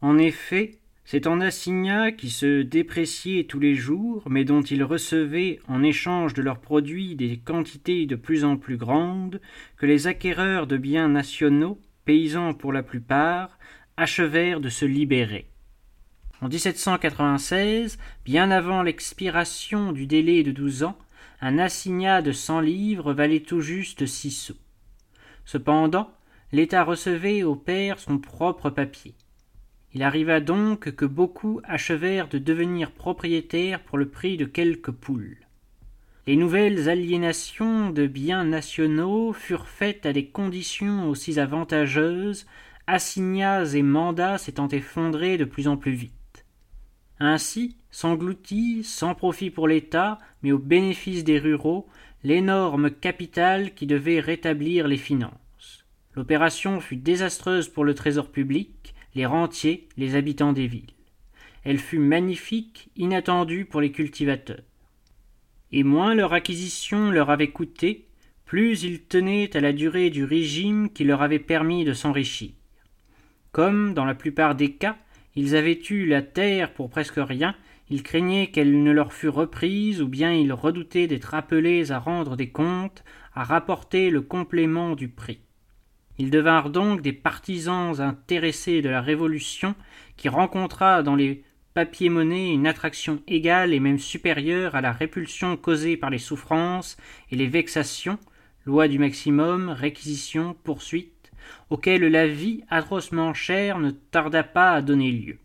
En 0.00 0.18
effet, 0.18 0.78
c'est 1.04 1.26
en 1.26 1.40
assignats 1.40 2.12
qui 2.12 2.30
se 2.30 2.62
dépréciaient 2.62 3.44
tous 3.44 3.58
les 3.58 3.74
jours, 3.74 4.22
mais 4.30 4.44
dont 4.44 4.62
ils 4.62 4.84
recevaient 4.84 5.58
en 5.66 5.82
échange 5.82 6.34
de 6.34 6.42
leurs 6.42 6.60
produits 6.60 7.16
des 7.16 7.36
quantités 7.38 8.06
de 8.06 8.16
plus 8.16 8.44
en 8.44 8.56
plus 8.56 8.76
grandes, 8.76 9.40
que 9.76 9.86
les 9.86 10.06
acquéreurs 10.06 10.68
de 10.68 10.76
biens 10.76 11.08
nationaux, 11.08 11.80
paysans 12.04 12.54
pour 12.54 12.72
la 12.72 12.84
plupart, 12.84 13.58
achevèrent 13.96 14.60
de 14.60 14.68
se 14.68 14.84
libérer. 14.84 15.51
En 16.42 16.48
1796, 16.48 17.98
bien 18.24 18.50
avant 18.50 18.82
l'expiration 18.82 19.92
du 19.92 20.06
délai 20.06 20.42
de 20.42 20.50
douze 20.50 20.82
ans, 20.82 20.98
un 21.40 21.56
assignat 21.56 22.20
de 22.20 22.32
cent 22.32 22.58
livres 22.58 23.12
valait 23.12 23.44
tout 23.44 23.60
juste 23.60 24.06
six 24.06 24.32
sous. 24.32 24.56
Cependant, 25.44 26.10
l'État 26.50 26.82
recevait 26.82 27.44
au 27.44 27.54
père 27.54 28.00
son 28.00 28.18
propre 28.18 28.70
papier. 28.70 29.14
Il 29.94 30.02
arriva 30.02 30.40
donc 30.40 30.90
que 30.96 31.04
beaucoup 31.04 31.60
achevèrent 31.62 32.26
de 32.26 32.38
devenir 32.38 32.90
propriétaires 32.90 33.80
pour 33.80 33.96
le 33.96 34.08
prix 34.08 34.36
de 34.36 34.44
quelques 34.44 34.90
poules. 34.90 35.46
Les 36.26 36.34
nouvelles 36.34 36.88
aliénations 36.88 37.90
de 37.90 38.08
biens 38.08 38.44
nationaux 38.44 39.32
furent 39.32 39.68
faites 39.68 40.06
à 40.06 40.12
des 40.12 40.26
conditions 40.26 41.08
aussi 41.08 41.38
avantageuses 41.38 42.46
assignats 42.88 43.64
et 43.64 43.82
mandats 43.82 44.38
s'étant 44.38 44.66
effondrés 44.66 45.38
de 45.38 45.44
plus 45.44 45.68
en 45.68 45.76
plus 45.76 45.92
vite. 45.92 46.21
Ainsi 47.24 47.76
s'engloutit, 47.92 48.82
sans 48.82 49.14
profit 49.14 49.50
pour 49.50 49.68
l'État, 49.68 50.18
mais 50.42 50.50
au 50.50 50.58
bénéfice 50.58 51.22
des 51.22 51.38
ruraux, 51.38 51.86
l'énorme 52.24 52.90
capital 52.90 53.74
qui 53.74 53.86
devait 53.86 54.18
rétablir 54.18 54.88
les 54.88 54.96
finances. 54.96 55.84
L'opération 56.16 56.80
fut 56.80 56.96
désastreuse 56.96 57.68
pour 57.68 57.84
le 57.84 57.94
trésor 57.94 58.32
public, 58.32 58.92
les 59.14 59.24
rentiers, 59.24 59.88
les 59.96 60.16
habitants 60.16 60.52
des 60.52 60.66
villes. 60.66 60.94
Elle 61.62 61.78
fut 61.78 62.00
magnifique, 62.00 62.90
inattendue 62.96 63.66
pour 63.66 63.80
les 63.80 63.92
cultivateurs. 63.92 64.64
Et 65.70 65.84
moins 65.84 66.16
leur 66.16 66.32
acquisition 66.32 67.12
leur 67.12 67.30
avait 67.30 67.52
coûté, 67.52 68.08
plus 68.46 68.82
ils 68.82 69.00
tenaient 69.00 69.56
à 69.56 69.60
la 69.60 69.72
durée 69.72 70.10
du 70.10 70.24
régime 70.24 70.90
qui 70.90 71.04
leur 71.04 71.22
avait 71.22 71.38
permis 71.38 71.84
de 71.84 71.92
s'enrichir. 71.92 72.50
Comme, 73.52 73.94
dans 73.94 74.06
la 74.06 74.16
plupart 74.16 74.56
des 74.56 74.72
cas, 74.72 74.96
ils 75.34 75.56
avaient 75.56 75.80
eu 75.90 76.06
la 76.06 76.22
terre 76.22 76.72
pour 76.72 76.90
presque 76.90 77.18
rien, 77.18 77.54
ils 77.90 78.02
craignaient 78.02 78.48
qu'elle 78.48 78.82
ne 78.82 78.90
leur 78.90 79.12
fût 79.12 79.28
reprise, 79.28 80.00
ou 80.00 80.08
bien 80.08 80.32
ils 80.32 80.52
redoutaient 80.52 81.06
d'être 81.06 81.34
appelés 81.34 81.92
à 81.92 81.98
rendre 81.98 82.36
des 82.36 82.48
comptes, 82.48 83.04
à 83.34 83.44
rapporter 83.44 84.10
le 84.10 84.20
complément 84.20 84.94
du 84.94 85.08
prix. 85.08 85.40
Ils 86.18 86.30
devinrent 86.30 86.70
donc 86.70 87.02
des 87.02 87.12
partisans 87.12 88.00
intéressés 88.00 88.82
de 88.82 88.88
la 88.88 89.00
Révolution, 89.00 89.74
qui 90.16 90.28
rencontra 90.28 91.02
dans 91.02 91.16
les 91.16 91.44
papiers-monnaies 91.74 92.52
une 92.52 92.66
attraction 92.66 93.22
égale 93.26 93.72
et 93.72 93.80
même 93.80 93.98
supérieure 93.98 94.74
à 94.74 94.80
la 94.80 94.92
répulsion 94.92 95.56
causée 95.56 95.96
par 95.96 96.10
les 96.10 96.18
souffrances 96.18 96.96
et 97.30 97.36
les 97.36 97.46
vexations, 97.46 98.18
loi 98.66 98.88
du 98.88 98.98
maximum, 98.98 99.70
réquisition, 99.70 100.54
poursuite, 100.64 101.21
auquel 101.70 102.02
la 102.02 102.26
vie 102.26 102.64
atrocement 102.68 103.34
chère 103.34 103.78
ne 103.78 103.90
tarda 103.90 104.42
pas 104.42 104.72
à 104.72 104.82
donner 104.82 105.10
lieu. 105.10 105.38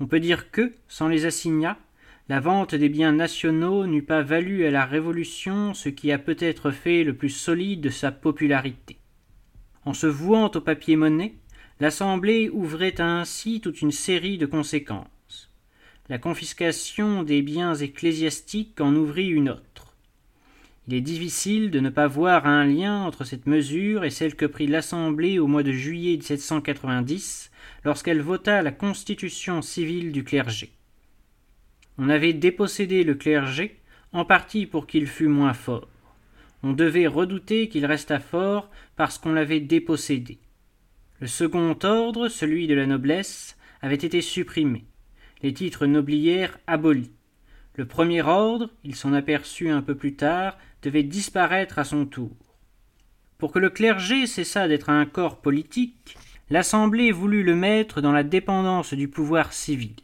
On 0.00 0.06
peut 0.06 0.20
dire 0.20 0.50
que, 0.50 0.74
sans 0.88 1.08
les 1.08 1.24
assignats, 1.24 1.78
la 2.28 2.40
vente 2.40 2.74
des 2.74 2.88
biens 2.88 3.12
nationaux 3.12 3.86
n'eût 3.86 4.02
pas 4.02 4.22
valu 4.22 4.66
à 4.66 4.70
la 4.70 4.84
Révolution 4.84 5.74
ce 5.74 5.88
qui 5.88 6.10
a 6.10 6.18
peut-être 6.18 6.70
fait 6.70 7.04
le 7.04 7.14
plus 7.14 7.30
solide 7.30 7.80
de 7.80 7.90
sa 7.90 8.10
popularité. 8.10 8.98
En 9.84 9.94
se 9.94 10.08
vouant 10.08 10.50
au 10.52 10.60
papier-monnaie, 10.60 11.34
l'Assemblée 11.78 12.50
ouvrait 12.50 13.00
ainsi 13.00 13.60
toute 13.60 13.80
une 13.80 13.92
série 13.92 14.38
de 14.38 14.46
conséquences. 14.46 15.50
La 16.08 16.18
confiscation 16.18 17.22
des 17.22 17.42
biens 17.42 17.74
ecclésiastiques 17.74 18.80
en 18.80 18.94
ouvrit 18.94 19.28
une 19.28 19.50
autre. 19.50 19.75
Il 20.88 20.94
est 20.94 21.00
difficile 21.00 21.72
de 21.72 21.80
ne 21.80 21.90
pas 21.90 22.06
voir 22.06 22.46
un 22.46 22.64
lien 22.64 23.02
entre 23.02 23.24
cette 23.24 23.46
mesure 23.46 24.04
et 24.04 24.10
celle 24.10 24.36
que 24.36 24.46
prit 24.46 24.68
l'Assemblée 24.68 25.40
au 25.40 25.48
mois 25.48 25.64
de 25.64 25.72
juillet 25.72 26.16
1790, 26.16 27.50
lorsqu'elle 27.84 28.22
vota 28.22 28.62
la 28.62 28.70
constitution 28.70 29.62
civile 29.62 30.12
du 30.12 30.22
clergé. 30.22 30.70
On 31.98 32.08
avait 32.08 32.34
dépossédé 32.34 33.02
le 33.02 33.16
clergé, 33.16 33.80
en 34.12 34.24
partie 34.24 34.66
pour 34.66 34.86
qu'il 34.86 35.08
fût 35.08 35.26
moins 35.26 35.54
fort. 35.54 35.88
On 36.62 36.72
devait 36.72 37.08
redouter 37.08 37.68
qu'il 37.68 37.84
restât 37.84 38.20
fort 38.20 38.70
parce 38.94 39.18
qu'on 39.18 39.32
l'avait 39.32 39.60
dépossédé. 39.60 40.38
Le 41.20 41.26
second 41.26 41.76
ordre, 41.82 42.28
celui 42.28 42.66
de 42.66 42.74
la 42.74 42.86
noblesse, 42.86 43.56
avait 43.82 43.94
été 43.94 44.20
supprimé, 44.20 44.84
les 45.42 45.52
titres 45.52 45.86
nobiliaires 45.86 46.58
abolis. 46.66 47.10
Le 47.74 47.86
premier 47.86 48.22
ordre, 48.22 48.70
il 48.84 48.94
s'en 48.94 49.12
aperçut 49.12 49.68
un 49.68 49.82
peu 49.82 49.94
plus 49.94 50.14
tard, 50.14 50.56
devait 50.86 51.02
disparaître 51.02 51.80
à 51.80 51.84
son 51.84 52.06
tour. 52.06 52.30
Pour 53.38 53.50
que 53.50 53.58
le 53.58 53.70
clergé 53.70 54.28
cessât 54.28 54.68
d'être 54.68 54.88
un 54.88 55.04
corps 55.04 55.40
politique, 55.40 56.16
l'Assemblée 56.48 57.10
voulut 57.10 57.42
le 57.42 57.56
mettre 57.56 58.00
dans 58.00 58.12
la 58.12 58.22
dépendance 58.22 58.94
du 58.94 59.08
pouvoir 59.08 59.52
civil. 59.52 59.96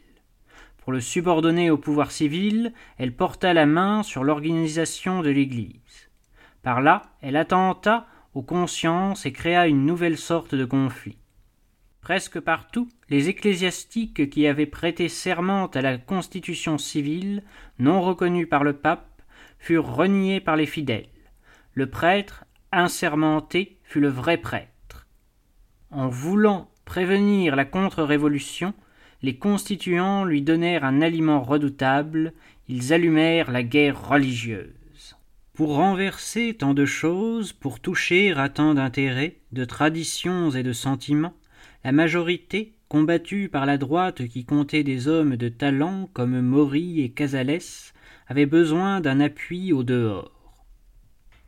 Pour 0.79 0.91
le 0.91 0.99
subordonner 0.99 1.69
au 1.69 1.77
pouvoir 1.77 2.11
civil, 2.11 2.73
elle 2.97 3.15
porta 3.15 3.53
la 3.53 3.65
main 3.65 4.03
sur 4.03 4.25
l'organisation 4.25 5.21
de 5.21 5.29
l'Église. 5.29 6.09
Par 6.63 6.81
là, 6.81 7.03
elle 7.21 7.37
attenta 7.37 8.05
aux 8.33 8.43
consciences 8.43 9.25
et 9.25 9.31
créa 9.31 9.67
une 9.67 9.85
nouvelle 9.85 10.17
sorte 10.17 10.53
de 10.53 10.65
conflit. 10.65 11.17
Presque 12.01 12.41
partout, 12.41 12.89
les 13.07 13.29
ecclésiastiques 13.29 14.29
qui 14.29 14.47
avaient 14.47 14.65
prêté 14.65 15.07
serment 15.07 15.67
à 15.67 15.81
la 15.81 15.97
constitution 15.97 16.77
civile, 16.77 17.41
non 17.79 18.01
reconnue 18.01 18.47
par 18.47 18.65
le 18.65 18.73
pape, 18.73 19.12
furent 19.63 19.95
reniés 19.95 20.41
par 20.41 20.57
les 20.57 20.65
fidèles. 20.65 21.07
Le 21.73 21.85
prêtre, 21.85 22.43
insermenté, 22.73 23.77
fut 23.85 24.01
le 24.01 24.09
vrai 24.09 24.35
prêtre. 24.35 25.07
En 25.89 26.09
voulant 26.09 26.69
prévenir 26.83 27.55
la 27.55 27.63
contre-révolution, 27.63 28.73
les 29.21 29.37
constituants 29.37 30.25
lui 30.25 30.41
donnèrent 30.41 30.83
un 30.83 31.01
aliment 31.01 31.41
redoutable, 31.41 32.33
ils 32.67 32.91
allumèrent 32.91 33.51
la 33.51 33.63
guerre 33.63 34.09
religieuse. 34.09 35.15
Pour 35.53 35.75
renverser 35.75 36.55
tant 36.55 36.73
de 36.73 36.85
choses, 36.85 37.53
pour 37.53 37.79
toucher 37.79 38.33
à 38.33 38.49
tant 38.49 38.73
d'intérêts, 38.73 39.37
de 39.53 39.63
traditions 39.63 40.51
et 40.51 40.63
de 40.63 40.73
sentiments, 40.73 41.37
la 41.85 41.93
majorité, 41.93 42.73
combattue 42.89 43.47
par 43.47 43.65
la 43.65 43.77
droite 43.77 44.27
qui 44.27 44.43
comptait 44.43 44.83
des 44.83 45.07
hommes 45.07 45.37
de 45.37 45.47
talent 45.47 46.09
comme 46.11 46.41
Maury 46.41 46.99
et 46.99 47.11
Casales, 47.11 47.92
avait 48.27 48.45
besoin 48.45 49.01
d'un 49.01 49.19
appui 49.19 49.73
au 49.73 49.83
dehors. 49.83 50.31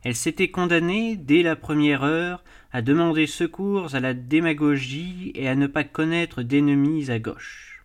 Elle 0.02 0.14
s'était 0.14 0.50
condamnée, 0.50 1.16
dès 1.16 1.42
la 1.42 1.56
première 1.56 2.04
heure, 2.04 2.44
à 2.72 2.80
demander 2.80 3.26
secours 3.26 3.94
à 3.94 4.00
la 4.00 4.14
démagogie 4.14 5.32
et 5.34 5.48
à 5.48 5.56
ne 5.56 5.66
pas 5.66 5.84
connaître 5.84 6.42
d'ennemis 6.42 7.10
à 7.10 7.18
gauche. 7.18 7.84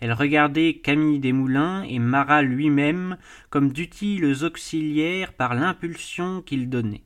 Elle 0.00 0.12
regardait 0.12 0.74
Camille 0.74 1.18
Desmoulins 1.18 1.82
et 1.84 1.98
Marat 1.98 2.42
lui-même 2.42 3.16
comme 3.50 3.72
d'utiles 3.72 4.44
auxiliaires 4.44 5.32
par 5.32 5.54
l'impulsion 5.54 6.42
qu'ils 6.42 6.68
donnaient. 6.68 7.04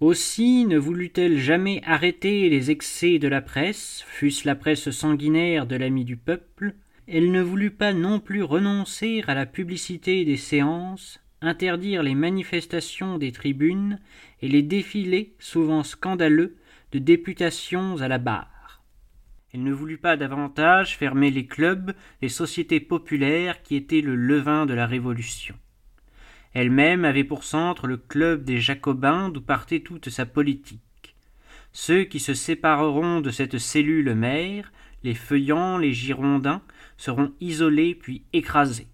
Aussi 0.00 0.64
ne 0.64 0.78
voulut-elle 0.78 1.38
jamais 1.38 1.82
arrêter 1.84 2.48
les 2.48 2.70
excès 2.70 3.18
de 3.18 3.28
la 3.28 3.42
presse, 3.42 4.02
fût-ce 4.08 4.46
la 4.46 4.54
presse 4.54 4.90
sanguinaire 4.90 5.66
de 5.66 5.76
l'ami 5.76 6.06
du 6.06 6.16
peuple, 6.16 6.74
elle 7.12 7.32
ne 7.32 7.42
voulut 7.42 7.72
pas 7.72 7.92
non 7.92 8.20
plus 8.20 8.44
renoncer 8.44 9.24
à 9.26 9.34
la 9.34 9.44
publicité 9.44 10.24
des 10.24 10.36
séances, 10.36 11.20
interdire 11.40 12.04
les 12.04 12.14
manifestations 12.14 13.18
des 13.18 13.32
tribunes 13.32 13.98
et 14.42 14.48
les 14.48 14.62
défilés, 14.62 15.34
souvent 15.40 15.82
scandaleux, 15.82 16.56
de 16.92 17.00
députations 17.00 18.00
à 18.00 18.06
la 18.06 18.18
barre. 18.18 18.84
Elle 19.52 19.64
ne 19.64 19.72
voulut 19.72 19.98
pas 19.98 20.16
davantage 20.16 20.96
fermer 20.96 21.32
les 21.32 21.46
clubs, 21.46 21.94
les 22.22 22.28
sociétés 22.28 22.78
populaires 22.78 23.60
qui 23.62 23.74
étaient 23.74 24.02
le 24.02 24.14
levain 24.14 24.64
de 24.64 24.74
la 24.74 24.86
Révolution. 24.86 25.56
Elle-même 26.52 27.04
avait 27.04 27.24
pour 27.24 27.42
centre 27.42 27.88
le 27.88 27.96
club 27.96 28.44
des 28.44 28.60
Jacobins 28.60 29.30
d'où 29.30 29.40
partait 29.40 29.80
toute 29.80 30.10
sa 30.10 30.26
politique. 30.26 31.16
Ceux 31.72 32.04
qui 32.04 32.20
se 32.20 32.34
sépareront 32.34 33.20
de 33.20 33.30
cette 33.30 33.58
cellule 33.58 34.14
mère, 34.14 34.72
les 35.02 35.14
feuillants, 35.14 35.78
les 35.78 35.92
girondins, 35.92 36.62
seront 37.00 37.32
isolés 37.40 37.94
puis 37.94 38.24
écrasés. 38.34 38.88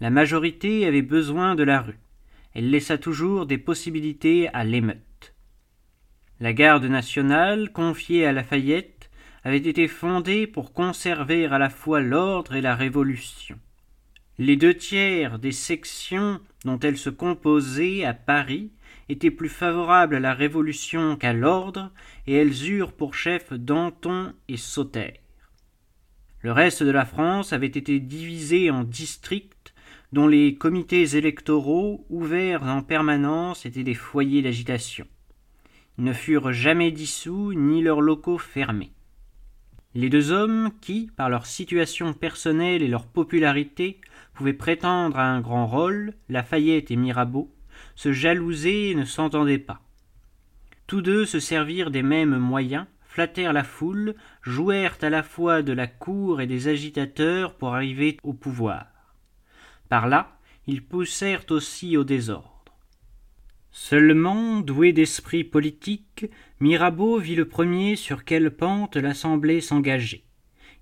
La 0.00 0.08
majorité 0.08 0.86
avait 0.86 1.02
besoin 1.02 1.54
de 1.54 1.62
la 1.62 1.82
rue. 1.82 1.98
Elle 2.54 2.70
laissa 2.70 2.96
toujours 2.96 3.44
des 3.44 3.58
possibilités 3.58 4.48
à 4.54 4.64
l'émeute. 4.64 5.34
La 6.40 6.54
garde 6.54 6.86
nationale, 6.86 7.70
confiée 7.72 8.24
à 8.24 8.32
Lafayette, 8.32 9.10
avait 9.44 9.58
été 9.58 9.86
fondée 9.86 10.46
pour 10.46 10.72
conserver 10.72 11.44
à 11.44 11.58
la 11.58 11.68
fois 11.68 12.00
l'ordre 12.00 12.54
et 12.54 12.62
la 12.62 12.74
révolution. 12.74 13.58
Les 14.38 14.56
deux 14.56 14.74
tiers 14.74 15.38
des 15.38 15.52
sections 15.52 16.40
dont 16.64 16.80
elle 16.80 16.96
se 16.96 17.10
composait 17.10 18.06
à 18.06 18.14
Paris 18.14 18.70
étaient 19.10 19.30
plus 19.30 19.50
favorables 19.50 20.14
à 20.14 20.20
la 20.20 20.32
Révolution 20.32 21.16
qu'à 21.16 21.34
l'ordre, 21.34 21.90
et 22.26 22.34
elles 22.34 22.70
eurent 22.70 22.92
pour 22.92 23.14
chef 23.14 23.52
Danton 23.52 24.32
et 24.48 24.56
Sauterre. 24.56 25.19
Le 26.42 26.52
reste 26.52 26.82
de 26.82 26.90
la 26.90 27.04
France 27.04 27.52
avait 27.52 27.66
été 27.66 28.00
divisé 28.00 28.70
en 28.70 28.82
districts 28.82 29.74
dont 30.12 30.26
les 30.26 30.54
comités 30.56 31.16
électoraux, 31.16 32.06
ouverts 32.08 32.62
en 32.64 32.82
permanence, 32.82 33.66
étaient 33.66 33.84
des 33.84 33.94
foyers 33.94 34.42
d'agitation. 34.42 35.06
Ils 35.98 36.04
ne 36.04 36.12
furent 36.12 36.52
jamais 36.52 36.90
dissous 36.90 37.52
ni 37.52 37.82
leurs 37.82 38.00
locaux 38.00 38.38
fermés. 38.38 38.92
Les 39.94 40.08
deux 40.08 40.30
hommes 40.30 40.70
qui, 40.80 41.10
par 41.16 41.28
leur 41.28 41.46
situation 41.46 42.12
personnelle 42.12 42.82
et 42.82 42.88
leur 42.88 43.06
popularité, 43.06 44.00
pouvaient 44.32 44.52
prétendre 44.52 45.18
à 45.18 45.26
un 45.26 45.40
grand 45.40 45.66
rôle, 45.66 46.14
Lafayette 46.28 46.90
et 46.90 46.96
Mirabeau, 46.96 47.52
se 47.96 48.12
jalousaient 48.12 48.90
et 48.90 48.94
ne 48.94 49.04
s'entendaient 49.04 49.58
pas. 49.58 49.80
Tous 50.86 51.02
deux 51.02 51.26
se 51.26 51.38
servirent 51.38 51.90
des 51.90 52.02
mêmes 52.02 52.38
moyens, 52.38 52.86
flattèrent 53.10 53.52
la 53.52 53.64
foule, 53.64 54.14
jouèrent 54.42 54.96
à 55.02 55.10
la 55.10 55.24
fois 55.24 55.62
de 55.62 55.72
la 55.72 55.88
cour 55.88 56.40
et 56.40 56.46
des 56.46 56.68
agitateurs 56.68 57.56
pour 57.56 57.74
arriver 57.74 58.16
au 58.22 58.32
pouvoir. 58.32 58.86
Par 59.88 60.06
là, 60.06 60.38
ils 60.68 60.84
poussèrent 60.84 61.44
aussi 61.50 61.96
au 61.96 62.04
désordre. 62.04 62.64
Seulement, 63.72 64.60
doué 64.60 64.92
d'esprit 64.92 65.42
politique, 65.42 66.26
Mirabeau 66.60 67.18
vit 67.18 67.34
le 67.34 67.48
premier 67.48 67.96
sur 67.96 68.24
quelle 68.24 68.52
pente 68.52 68.96
l'Assemblée 68.96 69.60
s'engageait. 69.60 70.24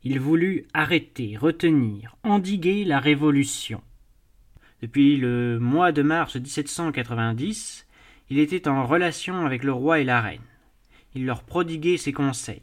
Il 0.05 0.21
voulut 0.21 0.67
arrêter, 0.75 1.37
retenir, 1.37 2.17
endiguer 2.23 2.85
la 2.85 3.01
Révolution. 3.01 3.83
Depuis 4.83 5.17
le 5.17 5.59
mois 5.59 5.93
de 5.93 6.03
mars 6.03 6.37
1790, 6.37 7.87
il 8.31 8.39
était 8.39 8.69
en 8.69 8.87
relation 8.87 9.47
avec 9.47 9.65
le 9.65 9.73
roi 9.73 10.01
et 10.01 10.05
la 10.05 10.21
reine. 10.21 10.43
Il 11.15 11.27
leur 11.27 11.43
prodiguait 11.43 11.97
ses 11.97 12.13
conseils. 12.13 12.63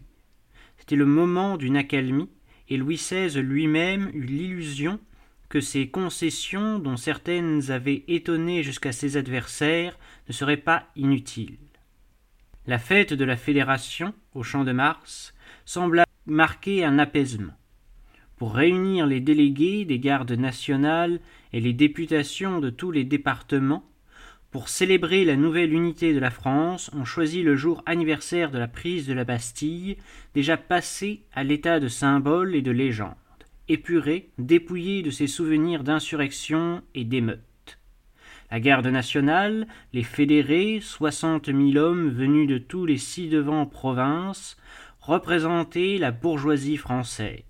C'était 0.78 0.96
le 0.96 1.06
moment 1.06 1.58
d'une 1.58 1.78
accalmie, 1.78 2.30
et 2.70 2.78
Louis 2.78 2.96
XVI 2.96 3.42
lui-même 3.42 4.10
eut 4.14 4.26
l'illusion 4.26 5.00
que 5.50 5.62
ces 5.62 5.88
concessions, 5.88 6.80
dont 6.80 6.98
certaines 6.98 7.72
avaient 7.72 8.04
étonné 8.08 8.64
jusqu'à 8.64 8.92
ses 8.92 9.18
adversaires, 9.18 9.98
ne 10.28 10.34
seraient 10.34 10.58
pas 10.58 10.88
inutiles. 10.96 11.58
La 12.68 12.80
fête 12.80 13.14
de 13.14 13.24
la 13.24 13.38
Fédération, 13.38 14.14
au 14.34 14.42
Champ 14.42 14.64
de 14.64 14.72
Mars, 14.72 15.34
sembla 15.66 16.06
marquer 16.26 16.84
un 16.84 16.98
apaisement. 16.98 17.54
Pour 18.38 18.56
réunir 18.56 19.06
les 19.06 19.20
délégués 19.22 19.86
des 19.86 20.00
gardes 20.00 20.32
nationales 20.32 21.20
et 21.54 21.62
les 21.62 21.74
députations 21.74 22.60
de 22.60 22.70
tous 22.70 22.92
les 22.92 23.04
départements, 23.04 23.88
pour 24.56 24.70
célébrer 24.70 25.26
la 25.26 25.36
nouvelle 25.36 25.74
unité 25.74 26.14
de 26.14 26.20
la 26.20 26.32
France, 26.32 26.90
on 26.96 27.04
choisit 27.04 27.44
le 27.44 27.58
jour 27.58 27.84
anniversaire 27.86 28.52
de 28.52 28.58
la 28.58 28.70
prise 28.70 29.06
de 29.06 29.12
la 29.12 29.26
Bastille, 29.26 29.98
déjà 30.34 30.56
passé 30.56 31.24
à 31.34 31.44
l'état 31.44 31.82
de 31.82 31.90
symbole 31.90 32.56
et 32.56 32.62
de 32.62 32.72
légende, 32.72 33.16
épuré, 33.68 34.30
dépouillé 34.38 35.02
de 35.02 35.10
ses 35.10 35.28
souvenirs 35.28 35.84
d'insurrection 35.84 36.82
et 36.94 37.04
d'émeute. 37.04 37.80
La 38.50 38.62
garde 38.62 38.88
nationale, 38.88 39.68
les 39.92 40.04
fédérés, 40.04 40.80
soixante 40.82 41.50
mille 41.50 41.78
hommes 41.78 42.08
venus 42.08 42.48
de 42.48 42.58
tous 42.58 42.86
les 42.86 42.98
ci-devant 42.98 43.66
provinces, 43.66 44.56
représentaient 45.02 45.98
la 46.00 46.12
bourgeoisie 46.12 46.78
française. 46.78 47.44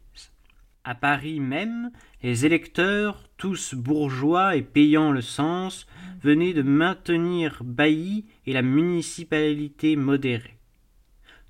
À 0.83 0.95
Paris 0.95 1.39
même, 1.39 1.91
les 2.23 2.47
électeurs, 2.47 3.21
tous 3.37 3.75
bourgeois 3.75 4.55
et 4.55 4.63
payant 4.63 5.11
le 5.11 5.21
sens, 5.21 5.85
venaient 6.21 6.53
de 6.53 6.61
maintenir 6.61 7.61
Bailly 7.63 8.25
et 8.45 8.53
la 8.53 8.61
municipalité 8.61 9.95
modérée. 9.95 10.57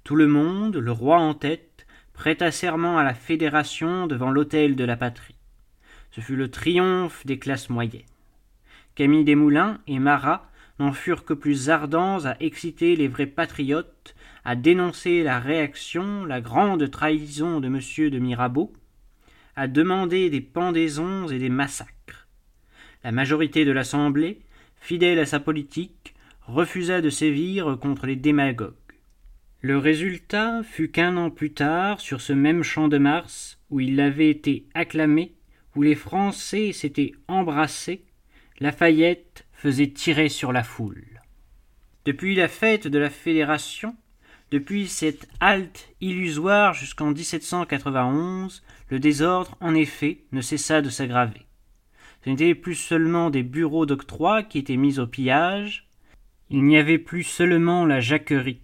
Tout 0.03 0.15
le 0.15 0.27
monde, 0.27 0.75
le 0.77 0.91
roi 0.91 1.17
en 1.17 1.33
tête, 1.33 1.85
prêta 2.13 2.51
serment 2.51 2.97
à 2.97 3.03
la 3.03 3.13
fédération 3.13 4.07
devant 4.07 4.31
l'autel 4.31 4.75
de 4.75 4.83
la 4.83 4.97
patrie. 4.97 5.35
Ce 6.11 6.21
fut 6.21 6.35
le 6.35 6.49
triomphe 6.49 7.25
des 7.25 7.39
classes 7.39 7.69
moyennes. 7.69 8.03
Camille 8.95 9.25
Desmoulins 9.25 9.79
et 9.87 9.99
Marat 9.99 10.49
n'en 10.79 10.93
furent 10.93 11.25
que 11.25 11.33
plus 11.33 11.69
ardents 11.69 12.25
à 12.25 12.35
exciter 12.39 12.95
les 12.95 13.07
vrais 13.07 13.25
patriotes, 13.25 14.15
à 14.45 14.55
dénoncer 14.55 15.23
la 15.23 15.39
réaction, 15.39 16.23
la 16.25 16.39
grande 16.39 16.89
trahison 16.89 17.59
de 17.59 17.67
M. 17.67 18.09
de 18.11 18.19
Mirabeau, 18.19 18.71
à 19.55 19.67
demander 19.67 20.29
des 20.29 20.41
pendaisons 20.41 21.27
et 21.29 21.39
des 21.39 21.49
massacres. 21.49 22.27
La 23.03 23.11
majorité 23.11 23.65
de 23.65 23.71
l'Assemblée, 23.71 24.39
fidèle 24.85 25.17
à 25.17 25.25
sa 25.25 25.39
politique, 25.39 26.13
refusa 26.43 27.01
de 27.01 27.09
sévir 27.09 27.77
contre 27.81 28.05
les 28.05 28.15
démagogues. 28.15 28.73
Le 29.61 29.79
résultat 29.79 30.61
fut 30.61 30.91
qu'un 30.91 31.17
an 31.17 31.31
plus 31.31 31.53
tard, 31.53 31.99
sur 31.99 32.21
ce 32.21 32.33
même 32.33 32.61
champ 32.61 32.87
de 32.87 32.99
Mars, 32.99 33.57
où 33.71 33.79
il 33.79 33.99
avait 33.99 34.29
été 34.29 34.67
acclamé, 34.75 35.33
où 35.75 35.81
les 35.81 35.95
Français 35.95 36.71
s'étaient 36.71 37.13
embrassés, 37.27 38.03
Lafayette 38.59 39.47
faisait 39.53 39.87
tirer 39.89 40.29
sur 40.29 40.53
la 40.53 40.63
foule. 40.63 41.19
Depuis 42.05 42.35
la 42.35 42.47
fête 42.47 42.87
de 42.87 42.99
la 42.99 43.09
Fédération, 43.09 43.95
depuis 44.51 44.87
cette 44.87 45.27
halte 45.39 45.89
illusoire 45.99 46.75
jusqu'en 46.75 47.09
1791, 47.09 48.63
le 48.91 48.99
désordre, 48.99 49.57
en 49.61 49.73
effet, 49.73 50.19
ne 50.31 50.41
cessa 50.41 50.83
de 50.83 50.91
s'aggraver. 50.91 51.44
Ce 52.25 52.31
n'étaient 52.31 52.55
plus 52.55 52.73
seulement 52.73 53.29
des 53.29 53.43
bureaux 53.43 53.85
d'octroi 53.85 54.41
qui 54.41 54.57
étaient 54.57 54.77
mis 54.77 54.97
au 54.97 55.05
pillage, 55.05 55.87
il 56.49 56.63
n'y 56.63 56.75
avait 56.75 56.97
plus 56.97 57.21
seulement 57.21 57.85
la 57.85 57.99
jacquerie. 57.99 58.61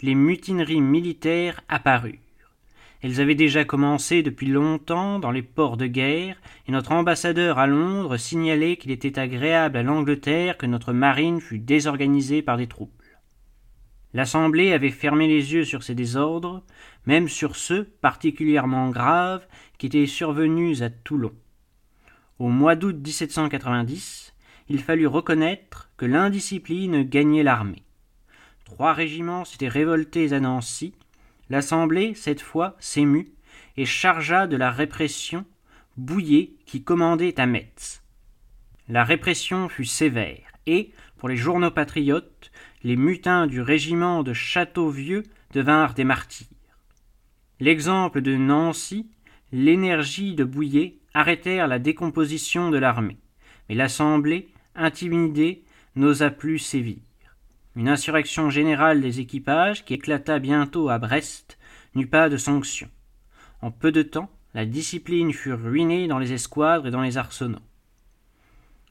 Les 0.00 0.14
mutineries 0.14 0.80
militaires 0.80 1.60
apparurent. 1.68 2.14
Elles 3.02 3.20
avaient 3.20 3.34
déjà 3.34 3.66
commencé 3.66 4.22
depuis 4.22 4.46
longtemps 4.46 5.18
dans 5.18 5.30
les 5.30 5.42
ports 5.42 5.76
de 5.76 5.86
guerre, 5.86 6.40
et 6.66 6.72
notre 6.72 6.92
ambassadeur 6.92 7.58
à 7.58 7.66
Londres 7.66 8.16
signalait 8.16 8.78
qu'il 8.78 8.90
était 8.90 9.18
agréable 9.18 9.76
à 9.76 9.82
l'Angleterre 9.82 10.56
que 10.56 10.64
notre 10.64 10.94
marine 10.94 11.42
fût 11.42 11.58
désorganisée 11.58 12.40
par 12.40 12.56
des 12.56 12.66
troupes. 12.66 13.02
L'Assemblée 14.14 14.72
avait 14.72 14.88
fermé 14.88 15.28
les 15.28 15.52
yeux 15.52 15.64
sur 15.64 15.82
ces 15.82 15.94
désordres, 15.94 16.64
même 17.04 17.28
sur 17.28 17.56
ceux 17.56 17.84
particulièrement 17.84 18.88
graves 18.88 19.46
qui 19.76 19.84
étaient 19.84 20.06
survenus 20.06 20.80
à 20.80 20.88
Toulon. 20.88 21.32
Au 22.38 22.48
mois 22.48 22.76
d'août 22.76 22.96
1790, 22.96 24.34
il 24.68 24.82
fallut 24.82 25.06
reconnaître 25.06 25.90
que 25.96 26.04
l'indiscipline 26.04 27.02
gagnait 27.02 27.42
l'armée. 27.42 27.82
Trois 28.66 28.92
régiments 28.92 29.46
s'étaient 29.46 29.68
révoltés 29.68 30.34
à 30.34 30.40
Nancy. 30.40 30.92
L'Assemblée, 31.48 32.12
cette 32.14 32.42
fois, 32.42 32.76
s'émut 32.78 33.32
et 33.78 33.86
chargea 33.86 34.46
de 34.46 34.56
la 34.56 34.70
répression 34.70 35.46
Bouillet 35.96 36.52
qui 36.66 36.82
commandait 36.82 37.40
à 37.40 37.46
Metz. 37.46 38.02
La 38.88 39.02
répression 39.02 39.70
fut 39.70 39.86
sévère 39.86 40.52
et, 40.66 40.92
pour 41.16 41.30
les 41.30 41.36
journaux 41.38 41.70
patriotes, 41.70 42.50
les 42.82 42.96
mutins 42.96 43.46
du 43.46 43.62
régiment 43.62 44.22
de 44.22 44.34
Châteauvieux 44.34 45.22
devinrent 45.54 45.94
des 45.94 46.04
martyrs. 46.04 46.48
L'exemple 47.60 48.20
de 48.20 48.36
Nancy, 48.36 49.08
l'énergie 49.52 50.34
de 50.34 50.44
Bouillet 50.44 50.98
arrêtèrent 51.16 51.66
la 51.66 51.78
décomposition 51.78 52.70
de 52.70 52.76
l'armée, 52.76 53.16
mais 53.68 53.74
l'Assemblée, 53.74 54.48
intimidée, 54.74 55.64
n'osa 55.94 56.30
plus 56.30 56.58
sévir. 56.58 56.98
Une 57.74 57.88
insurrection 57.88 58.50
générale 58.50 59.00
des 59.00 59.18
équipages, 59.18 59.86
qui 59.86 59.94
éclata 59.94 60.38
bientôt 60.38 60.90
à 60.90 60.98
Brest, 60.98 61.56
n'eut 61.94 62.06
pas 62.06 62.28
de 62.28 62.36
sanction. 62.36 62.90
En 63.62 63.70
peu 63.70 63.92
de 63.92 64.02
temps, 64.02 64.30
la 64.52 64.66
discipline 64.66 65.32
fut 65.32 65.54
ruinée 65.54 66.06
dans 66.06 66.18
les 66.18 66.34
escadres 66.34 66.88
et 66.88 66.90
dans 66.90 67.00
les 67.00 67.16
arsenaux. 67.16 67.64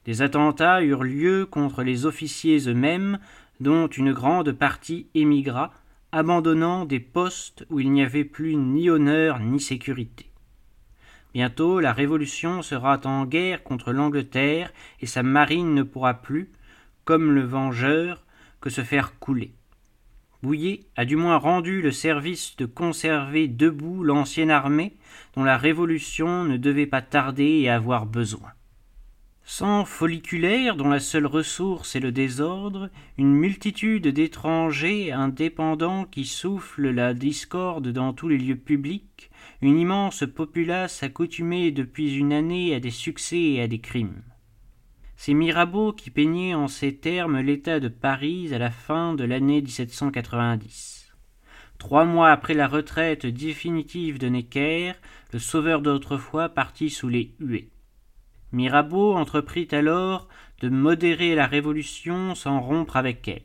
Des 0.06 0.24
attentats 0.24 0.82
eurent 0.82 1.04
lieu 1.04 1.46
contre 1.46 1.84
les 1.84 2.08
officiers 2.08 2.68
eux-mêmes 2.68 3.20
dont 3.60 3.88
une 3.88 4.14
grande 4.14 4.52
partie 4.52 5.08
émigra, 5.14 5.72
abandonnant 6.12 6.86
des 6.86 7.00
postes 7.00 7.68
où 7.70 7.80
il 7.80 7.92
n'y 7.92 8.02
avait 8.02 8.26
plus 8.26 8.56
ni 8.56 8.90
honneur 8.90 9.40
ni 9.40 9.60
sécurité. 9.60 10.32
Bientôt 11.36 11.82
la 11.82 11.92
Révolution 11.92 12.62
sera 12.62 12.98
en 13.04 13.26
guerre 13.26 13.62
contre 13.62 13.92
l'Angleterre, 13.92 14.72
et 15.02 15.06
sa 15.06 15.22
marine 15.22 15.74
ne 15.74 15.84
pourra 15.84 16.14
plus, 16.14 16.50
comme 17.04 17.34
le 17.34 17.42
Vengeur, 17.42 18.24
que 18.62 18.70
se 18.70 18.86
faire 18.86 19.20
couler. 19.20 19.52
Bouillet 20.42 20.86
a 20.96 21.04
du 21.04 21.18
moins 21.18 21.36
rendu 21.36 21.82
le 21.82 21.92
service 21.92 22.56
de 22.56 22.66
conserver 22.66 23.50
debout 23.50 24.02
l'ancienne 24.06 24.50
armée 24.50 24.94
dont 25.36 25.44
la 25.44 25.58
Révolution 25.58 26.46
ne 26.46 26.56
devait 26.56 26.88
pas 26.88 27.02
tarder 27.02 27.60
et 27.60 27.70
avoir 27.70 28.06
besoin. 28.06 28.54
Sans 29.44 29.84
folliculaires 29.84 30.78
dont 30.78 30.88
la 30.88 31.02
seule 31.02 31.26
ressource 31.26 31.98
est 31.98 32.00
le 32.00 32.14
désordre, 32.14 32.90
une 33.18 33.34
multitude 33.34 34.08
d'étrangers 34.08 35.12
indépendants 35.12 36.06
qui 36.06 36.24
soufflent 36.24 36.92
la 36.92 37.14
discorde 37.14 37.90
dans 37.90 38.14
tous 38.14 38.30
les 38.30 38.38
lieux 38.38 38.56
publics, 38.56 39.30
une 39.62 39.80
immense 39.80 40.24
populace 40.26 41.04
accoutumée 41.04 41.72
depuis 41.72 42.16
une 42.16 42.34
année 42.34 42.76
à 42.76 42.80
des 42.80 42.92
succès 42.92 43.42
et 43.42 43.62
à 43.62 43.68
des 43.68 43.80
crimes. 43.80 44.24
C'est 45.16 45.34
Mirabeau 45.34 45.94
qui 45.94 46.12
peignait 46.12 46.54
en 46.54 46.68
ces 46.68 46.96
termes 46.96 47.40
l'état 47.40 47.80
de 47.80 47.88
Paris 47.88 48.54
à 48.54 48.58
la 48.58 48.72
fin 48.72 49.14
de 49.14 49.24
l'année 49.24 49.62
1790. 49.62 51.14
Trois 51.78 52.06
mois 52.06 52.32
après 52.32 52.54
la 52.54 52.68
retraite 52.68 53.26
définitive 53.26 54.18
de 54.18 54.28
Necker, 54.28 54.94
le 55.34 55.40
sauveur 55.40 55.82
d'autrefois 55.82 56.50
partit 56.50 56.90
sous 56.90 57.10
les 57.10 57.34
huées. 57.40 57.70
Mirabeau 58.52 59.14
entreprit 59.14 59.68
alors 59.72 60.28
de 60.62 60.70
modérer 60.70 61.36
la 61.36 61.48
Révolution 61.48 62.36
sans 62.36 62.62
rompre 62.62 62.96
avec 62.96 63.28
elle, 63.28 63.44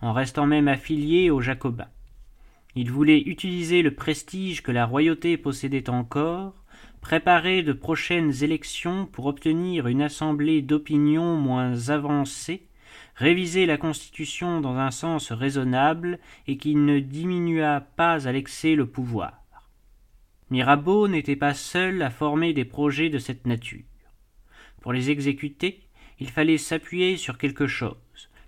en 0.00 0.12
restant 0.12 0.46
même 0.46 0.68
affilié 0.68 1.30
aux 1.30 1.40
Jacobins. 1.40 1.88
Il 2.76 2.90
voulait 2.90 3.20
utiliser 3.20 3.82
le 3.82 3.94
prestige 3.94 4.62
que 4.62 4.72
la 4.72 4.84
royauté 4.84 5.36
possédait 5.36 5.88
encore, 5.88 6.64
préparer 7.00 7.62
de 7.62 7.72
prochaines 7.72 8.42
élections 8.42 9.06
pour 9.06 9.26
obtenir 9.26 9.86
une 9.86 10.02
assemblée 10.02 10.60
d'opinion 10.60 11.36
moins 11.36 11.90
avancée, 11.90 12.66
réviser 13.14 13.66
la 13.66 13.76
Constitution 13.76 14.60
dans 14.60 14.76
un 14.76 14.90
sens 14.90 15.30
raisonnable 15.30 16.18
et 16.48 16.56
qui 16.56 16.74
ne 16.74 16.98
diminuât 16.98 17.80
pas 17.80 18.26
à 18.26 18.32
l'excès 18.32 18.74
le 18.74 18.86
pouvoir. 18.86 19.44
Mirabeau 20.50 21.06
n'était 21.06 21.36
pas 21.36 21.54
seul 21.54 22.02
à 22.02 22.10
former 22.10 22.52
des 22.52 22.64
projets 22.64 23.08
de 23.08 23.18
cette 23.18 23.46
nature. 23.46 23.84
Pour 24.80 24.92
les 24.92 25.10
exécuter, 25.10 25.80
il 26.18 26.28
fallait 26.28 26.58
s'appuyer 26.58 27.16
sur 27.16 27.38
quelque 27.38 27.66
chose, 27.66 27.96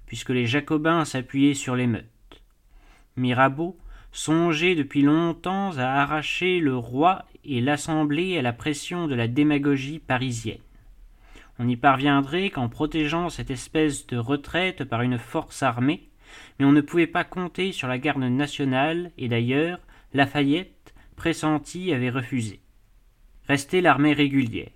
puisque 0.07 0.31
les 0.31 0.47
Jacobins 0.47 1.05
s'appuyaient 1.05 1.55
sur 1.55 1.77
l'émeute. 1.77 2.05
Mirabeau 3.17 3.79
songeait 4.17 4.75
depuis 4.75 5.03
longtemps 5.03 5.77
à 5.77 5.85
arracher 5.85 6.59
le 6.59 6.75
roi 6.75 7.27
et 7.45 7.61
l'Assemblée 7.61 8.39
à 8.39 8.43
la 8.43 8.55
pression 8.55 9.09
de 9.09 9.15
la 9.15 9.29
démagogie 9.29 9.99
parisienne. 9.99 10.59
On 11.59 11.65
n'y 11.65 11.77
parviendrait 11.77 12.49
qu'en 12.49 12.71
protégeant 12.71 13.29
cette 13.29 13.51
espèce 13.51 14.07
de 14.07 14.17
retraite 14.17 14.85
par 14.85 15.03
une 15.03 15.19
force 15.19 15.63
armée, 15.63 16.09
mais 16.59 16.65
on 16.65 16.73
ne 16.73 16.81
pouvait 16.81 17.07
pas 17.07 17.25
compter 17.25 17.73
sur 17.73 17.89
la 17.89 17.99
garde 17.99 18.23
nationale, 18.23 19.11
et 19.19 19.29
d'ailleurs, 19.29 19.81
Lafayette, 20.15 20.95
pressenti, 21.15 21.93
avait 21.93 22.11
refusé. 22.11 22.61
Restait 23.49 23.83
l'armée 23.83 24.15
régulière. 24.15 24.71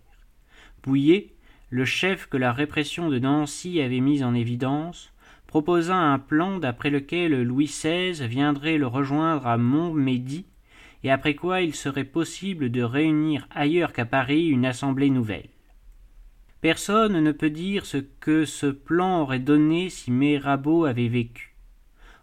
Bouillet, 0.82 1.32
le 1.70 1.86
chef 1.86 2.26
que 2.26 2.36
la 2.36 2.52
répression 2.52 3.08
de 3.08 3.18
Nancy 3.18 3.80
avait 3.80 4.00
mis 4.00 4.22
en 4.22 4.34
évidence, 4.34 5.12
proposa 5.50 5.96
un 5.96 6.20
plan 6.20 6.60
d'après 6.60 6.90
lequel 6.90 7.42
Louis 7.42 7.64
XVI 7.64 8.24
viendrait 8.28 8.78
le 8.78 8.86
rejoindre 8.86 9.48
à 9.48 9.58
Montmédy, 9.58 10.46
et 11.02 11.10
après 11.10 11.34
quoi 11.34 11.60
il 11.60 11.74
serait 11.74 12.04
possible 12.04 12.70
de 12.70 12.82
réunir 12.82 13.48
ailleurs 13.50 13.92
qu'à 13.92 14.04
Paris 14.04 14.46
une 14.46 14.64
assemblée 14.64 15.10
nouvelle. 15.10 15.48
Personne 16.60 17.20
ne 17.20 17.32
peut 17.32 17.50
dire 17.50 17.84
ce 17.84 17.96
que 17.96 18.44
ce 18.44 18.66
plan 18.66 19.22
aurait 19.22 19.40
donné 19.40 19.90
si 19.90 20.12
Mirabeau 20.12 20.84
avait 20.84 21.08
vécu. 21.08 21.56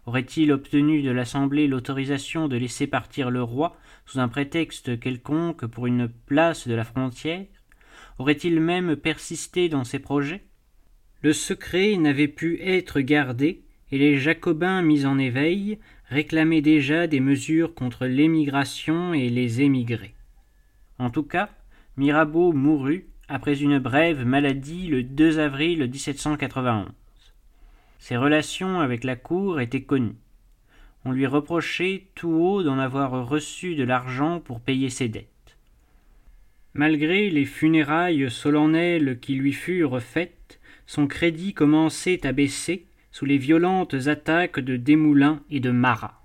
Aurait-il 0.06 0.50
obtenu 0.50 1.02
de 1.02 1.10
l'Assemblée 1.10 1.68
l'autorisation 1.68 2.48
de 2.48 2.56
laisser 2.56 2.86
partir 2.86 3.30
le 3.30 3.42
roi 3.42 3.76
sous 4.06 4.20
un 4.20 4.28
prétexte 4.28 4.98
quelconque 4.98 5.66
pour 5.66 5.86
une 5.86 6.08
place 6.08 6.66
de 6.66 6.72
la 6.72 6.84
frontière? 6.84 7.44
Aurait-il 8.18 8.58
même 8.58 8.96
persisté 8.96 9.68
dans 9.68 9.84
ses 9.84 9.98
projets? 9.98 10.47
Le 11.22 11.32
secret 11.32 11.96
n'avait 11.96 12.28
pu 12.28 12.60
être 12.62 13.00
gardé, 13.00 13.62
et 13.90 13.98
les 13.98 14.18
Jacobins 14.18 14.82
mis 14.82 15.04
en 15.04 15.18
éveil 15.18 15.78
réclamaient 16.08 16.60
déjà 16.60 17.06
des 17.06 17.20
mesures 17.20 17.74
contre 17.74 18.06
l'émigration 18.06 19.14
et 19.14 19.28
les 19.28 19.60
émigrés. 19.60 20.14
En 20.98 21.10
tout 21.10 21.24
cas, 21.24 21.50
Mirabeau 21.96 22.52
mourut 22.52 23.06
après 23.28 23.60
une 23.60 23.78
brève 23.78 24.24
maladie 24.24 24.86
le 24.86 25.02
2 25.02 25.40
avril 25.40 25.80
1791. 25.90 26.86
Ses 27.98 28.16
relations 28.16 28.80
avec 28.80 29.02
la 29.02 29.16
cour 29.16 29.60
étaient 29.60 29.82
connues. 29.82 30.16
On 31.04 31.10
lui 31.10 31.26
reprochait 31.26 32.04
tout 32.14 32.30
haut 32.30 32.62
d'en 32.62 32.78
avoir 32.78 33.28
reçu 33.28 33.74
de 33.74 33.84
l'argent 33.84 34.40
pour 34.40 34.60
payer 34.60 34.88
ses 34.88 35.08
dettes. 35.08 35.58
Malgré 36.74 37.28
les 37.30 37.44
funérailles 37.44 38.30
solennelles 38.30 39.18
qui 39.20 39.34
lui 39.34 39.52
furent 39.52 40.00
faites, 40.00 40.37
son 40.88 41.06
crédit 41.06 41.52
commençait 41.52 42.26
à 42.26 42.32
baisser 42.32 42.86
sous 43.12 43.26
les 43.26 43.36
violentes 43.36 43.94
attaques 44.06 44.58
de 44.58 44.78
Desmoulins 44.78 45.42
et 45.50 45.60
de 45.60 45.70
Marat. 45.70 46.18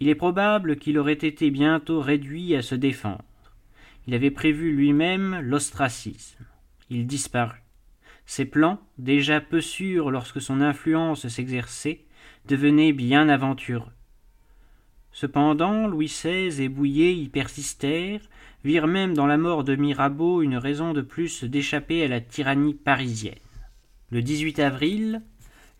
Il 0.00 0.08
est 0.08 0.14
probable 0.14 0.76
qu'il 0.76 0.98
aurait 0.98 1.14
été 1.14 1.50
bientôt 1.50 2.02
réduit 2.02 2.54
à 2.54 2.60
se 2.60 2.74
défendre. 2.74 3.24
Il 4.06 4.14
avait 4.14 4.30
prévu 4.30 4.72
lui-même 4.72 5.40
l'ostracisme. 5.40 6.44
Il 6.90 7.06
disparut. 7.06 7.62
Ses 8.26 8.44
plans, 8.44 8.78
déjà 8.98 9.40
peu 9.40 9.62
sûrs 9.62 10.10
lorsque 10.10 10.42
son 10.42 10.60
influence 10.60 11.26
s'exerçait, 11.26 12.04
devenaient 12.48 12.92
bien 12.92 13.30
aventureux. 13.30 13.92
Cependant, 15.10 15.86
Louis 15.86 16.06
XVI 16.06 16.62
et 16.62 16.68
Bouillet 16.68 17.16
y 17.16 17.30
persistèrent, 17.30 18.20
virent 18.62 18.86
même 18.86 19.14
dans 19.14 19.26
la 19.26 19.38
mort 19.38 19.64
de 19.64 19.74
Mirabeau 19.74 20.42
une 20.42 20.58
raison 20.58 20.92
de 20.92 21.00
plus 21.00 21.44
d'échapper 21.44 22.04
à 22.04 22.08
la 22.08 22.20
tyrannie 22.20 22.74
parisienne. 22.74 23.38
Le 24.10 24.22
18 24.22 24.58
avril, 24.58 25.22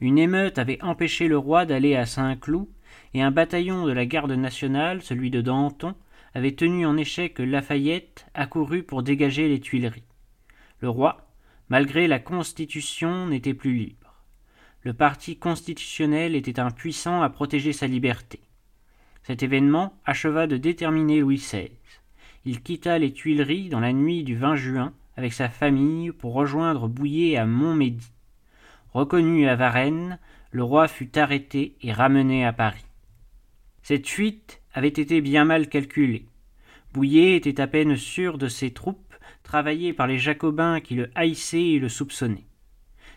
une 0.01 0.19
émeute 0.19 0.59
avait 0.59 0.83
empêché 0.83 1.29
le 1.29 1.37
roi 1.37 1.67
d'aller 1.67 1.97
à 1.97 2.07
Saint-Cloud, 2.07 2.69
et 3.15 3.23
un 3.23 3.31
bataillon 3.31 3.87
de 3.87 3.93
la 3.93 4.07
garde 4.07 4.33
nationale, 4.33 5.03
celui 5.03 5.31
de 5.31 5.41
Danton, 5.41 5.95
avait 6.35 6.55
tenu 6.55 6.87
en 6.87 6.97
échec 6.97 7.39
Lafayette, 7.39 8.27
accouru 8.35 8.83
pour 8.83 9.03
dégager 9.03 9.49
les 9.49 9.61
Tuileries. 9.61 10.05
Le 10.81 10.89
roi, 10.89 11.29
malgré 11.69 12.07
la 12.07 12.19
Constitution, 12.19 13.27
n'était 13.27 13.55
plus 13.55 13.75
libre. 13.75 14.23
Le 14.83 14.95
parti 14.95 15.37
constitutionnel 15.37 16.35
était 16.35 16.61
impuissant 16.61 17.23
à 17.23 17.31
protéger 17.31 17.73
sa 17.73 17.87
liberté. 17.87 18.41
Cet 19.25 19.43
événement 19.43 19.95
acheva 20.05 20.47
de 20.47 20.57
déterminer 20.57 21.21
Louis 21.21 21.37
XVI 21.37 21.71
il 22.45 22.63
quitta 22.63 22.99
les 22.99 23.13
Tuileries 23.13 23.69
dans 23.69 23.81
la 23.81 23.93
nuit 23.93 24.25
du 24.25 24.35
20 24.37 24.57
juin 24.57 24.95
avec 25.17 25.33
sa 25.33 25.49
famille 25.49 26.11
pour 26.11 26.33
rejoindre 26.33 26.89
Bouillé 26.89 27.37
à 27.37 27.45
Montmédy. 27.45 28.11
Reconnu 28.93 29.47
à 29.49 29.55
Varennes, 29.55 30.19
le 30.51 30.65
roi 30.65 30.89
fut 30.89 31.17
arrêté 31.17 31.77
et 31.81 31.93
ramené 31.93 32.45
à 32.45 32.53
Paris. 32.53 32.85
Cette 33.83 34.09
fuite 34.09 34.61
avait 34.75 34.89
été 34.89 35.21
bien 35.21 35.45
mal 35.45 35.69
calculée. 35.69 36.27
Bouillé 36.93 37.37
était 37.37 37.61
à 37.61 37.69
peine 37.69 37.97
sûr 37.97 38.37
de 38.37 38.49
ses 38.49 38.73
troupes, 38.73 39.15
travaillées 39.45 39.93
par 39.93 40.09
les 40.09 40.19
Jacobins 40.19 40.81
qui 40.81 40.97
le 40.97 41.09
haïssaient 41.15 41.69
et 41.71 41.79
le 41.79 41.89
soupçonnaient. 41.89 42.47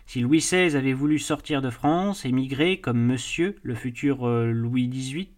Si 0.06 0.20
Louis 0.20 0.38
XVI 0.38 0.76
avait 0.76 0.92
voulu 0.92 1.18
sortir 1.18 1.60
de 1.60 1.70
France, 1.70 2.24
émigrer 2.24 2.78
comme 2.78 3.00
Monsieur, 3.00 3.56
le 3.62 3.74
futur 3.74 4.28
euh, 4.28 4.52
Louis 4.52 4.86
XVIII, 4.86 5.28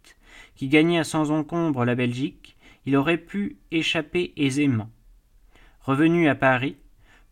qui 0.54 0.68
gagnait 0.68 1.04
sans 1.04 1.30
encombre 1.30 1.84
la 1.84 1.94
Belgique, 1.94 2.56
il 2.84 2.96
aurait 2.96 3.16
pu 3.16 3.56
échapper 3.70 4.34
aisément. 4.36 4.90
Revenu 5.80 6.28
à 6.28 6.34
Paris, 6.34 6.76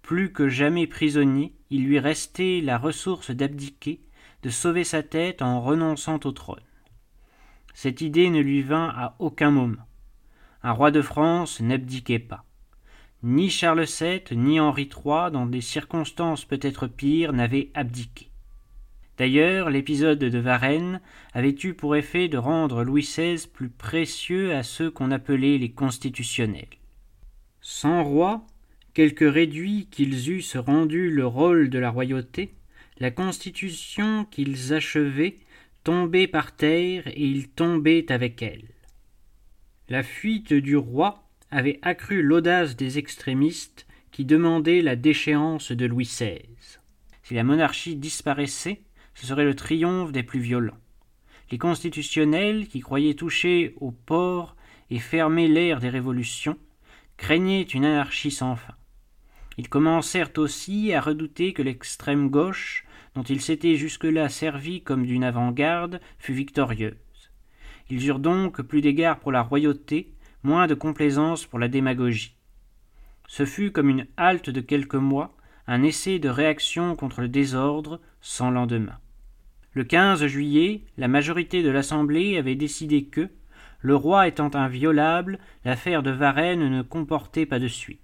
plus 0.05 0.33
que 0.33 0.51
jamais 0.51 0.87
prisonnier, 0.87 1.55
il 1.71 1.87
lui 1.87 1.99
restait 1.99 2.61
la 2.63 2.77
ressource 2.77 3.31
d'abdiquer, 3.31 4.03
de 4.43 4.51
sauver 4.51 4.85
sa 4.85 5.03
tête 5.03 5.41
en 5.41 5.63
renonçant 5.63 6.21
au 6.25 6.31
trône. 6.31 6.61
Cette 7.73 8.03
idée 8.03 8.29
ne 8.29 8.41
lui 8.41 8.61
vint 8.61 8.93
à 8.95 9.17
aucun 9.19 9.51
moment. 9.51 9.89
Un 10.63 10.73
roi 10.73 10.91
de 10.91 11.01
France 11.01 11.61
n'abdiquait 11.61 12.19
pas. 12.19 12.45
Ni 13.23 13.49
Charles 13.49 13.87
VII, 13.87 14.37
ni 14.37 14.61
Henri 14.61 14.83
III, 14.83 15.31
dans 15.33 15.47
des 15.47 15.63
circonstances 15.63 16.45
peut-être 16.45 16.87
pires, 16.87 17.33
n'avaient 17.33 17.71
abdiqué. 17.73 18.29
D'ailleurs, 19.17 19.71
l'épisode 19.71 20.19
de 20.19 20.39
Varennes 20.39 21.01
avait 21.33 21.57
eu 21.65 21.73
pour 21.73 21.97
effet 21.97 22.29
de 22.29 22.37
rendre 22.37 22.85
Louis 22.85 23.03
XVI 23.03 23.47
plus 23.51 23.71
précieux 23.71 24.55
à 24.55 24.63
ceux 24.63 24.91
qu'on 24.91 25.11
appelait 25.11 25.57
les 25.57 25.73
constitutionnels. 25.73 26.69
Sans 27.63 28.05
roi, 28.05 28.45
quelque 28.95 29.25
réduits 29.25 29.89
qu'ils 29.91 30.31
eussent 30.31 30.57
rendu 30.57 31.11
le 31.11 31.27
rôle 31.27 31.69
de 31.69 31.79
la 31.79 31.91
royauté, 31.91 32.55
la 32.99 33.11
constitution 33.11 34.25
qu'ils 34.31 34.73
achevaient 34.73 35.37
tombait 35.83 36.29
par 36.29 36.55
terre 36.55 37.07
et 37.09 37.21
ils 37.21 37.49
tombaient 37.49 38.11
avec 38.11 38.41
elle. 38.41 38.69
La 39.89 40.03
fuite 40.03 40.55
du 40.55 40.77
roi 40.77 41.29
avait 41.51 41.81
accru 41.83 42.23
l'audace 42.23 42.77
des 42.77 42.99
extrémistes 42.99 43.87
qui 44.13 44.25
demandaient 44.25 44.81
la 44.81 44.97
déchéance 44.97 45.73
de 45.73 45.87
Louis 45.87 46.05
XVI. 46.05 46.41
Si 47.25 47.35
la 47.35 47.43
monarchie 47.43 47.97
disparaissait, 47.97 48.81
ce 49.15 49.27
serait 49.27 49.45
le 49.45 49.57
triomphe 49.57 50.13
des 50.13 50.23
plus 50.23 50.41
violents. 50.41 50.79
Les 51.51 51.59
constitutionnels, 51.59 52.69
qui 52.69 52.81
croyaient 52.81 53.15
toucher 53.15 53.75
au 53.81 53.91
port 53.91 54.57
et 54.91 54.99
fermer 54.99 55.49
l'ère 55.49 55.81
des 55.81 55.89
révolutions, 55.89 56.57
craignaient 57.17 57.63
une 57.63 57.85
anarchie 57.85 58.31
sans 58.31 58.57
fin. 58.57 58.75
Ils 59.57 59.69
commencèrent 59.69 60.37
aussi 60.37 60.93
à 60.93 61.01
redouter 61.01 61.53
que 61.53 61.63
l'extrême 61.63 62.29
gauche, 62.29 62.85
dont 63.15 63.23
ils 63.23 63.41
s'étaient 63.41 63.77
jusque-là 63.77 64.29
servis 64.29 64.83
comme 64.83 65.07
d'une 65.07 65.25
avant-garde, 65.25 66.01
fût 66.19 66.33
victorieuse. 66.33 66.97
Ils 67.91 68.07
eurent 68.07 68.19
donc 68.19 68.63
plus 68.63 68.81
d'égard 68.81 69.21
pour 69.21 69.31
la 69.31 69.43
royauté, 69.43 70.13
moins 70.43 70.67
de 70.67 70.75
complaisance 70.75 71.47
pour 71.47 71.59
la 71.59 71.69
démagogie. 71.69 72.37
Ce 73.29 73.45
fut 73.47 73.71
comme 73.71 73.89
une 73.89 74.07
halte 74.17 74.51
de 74.51 74.61
quelques 74.61 74.95
mois, 74.95 75.37
un 75.67 75.83
essai 75.83 76.19
de 76.19 76.29
réaction 76.29 76.97
contre 76.97 77.21
le 77.21 77.29
désordre, 77.29 78.01
sans 78.21 78.51
lendemain. 78.51 78.99
Le 79.73 79.85
15 79.85 80.27
juillet, 80.27 80.85
la 80.99 81.09
majorité 81.09 81.63
de 81.63 81.71
l'Assemblée 81.71 82.37
avait 82.39 82.55
décidé 82.55 83.07
que, 83.07 83.31
le 83.81 83.97
roi 83.97 84.29
étant 84.29 84.55
inviolable, 84.55 85.39
l'affaire 85.65 86.03
de 86.03 86.11
Varennes 86.11 86.69
ne 86.69 86.83
comportait 86.83 87.47
pas 87.47 87.59
de 87.59 87.69
suite. 87.69 88.04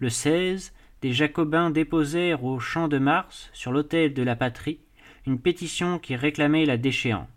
Le 0.00 0.10
16, 0.10 0.72
des 1.00 1.12
Jacobins 1.12 1.70
déposèrent 1.70 2.44
au 2.44 2.58
Champ 2.58 2.88
de 2.88 2.98
Mars, 2.98 3.50
sur 3.52 3.70
l'autel 3.70 4.12
de 4.12 4.22
la 4.22 4.34
patrie, 4.34 4.80
une 5.26 5.40
pétition 5.40 5.98
qui 5.98 6.16
réclamait 6.16 6.66
la 6.66 6.76
déchéance 6.76 7.28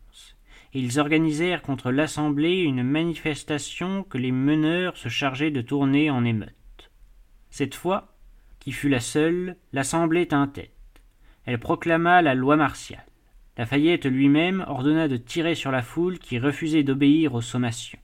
ils 0.73 0.99
organisèrent 0.99 1.61
contre 1.61 1.91
l'Assemblée 1.91 2.61
une 2.61 2.83
manifestation 2.83 4.03
que 4.03 4.17
les 4.17 4.31
meneurs 4.31 4.97
se 4.97 5.07
chargeaient 5.07 5.51
de 5.51 5.61
tourner 5.61 6.09
en 6.09 6.25
émeute. 6.25 6.91
Cette 7.51 7.75
fois, 7.75 8.15
qui 8.59 8.71
fut 8.71 8.89
la 8.89 8.99
seule, 8.99 9.55
l'Assemblée 9.71 10.27
tint 10.27 10.47
tête. 10.47 10.71
Elle 11.45 11.59
proclama 11.59 12.21
la 12.21 12.33
loi 12.33 12.55
martiale. 12.55 13.05
Lafayette 13.57 14.05
lui-même 14.05 14.65
ordonna 14.67 15.07
de 15.07 15.17
tirer 15.17 15.53
sur 15.53 15.69
la 15.69 15.83
foule 15.83 16.17
qui 16.17 16.39
refusait 16.39 16.83
d'obéir 16.83 17.35
aux 17.35 17.41
sommations. 17.41 17.99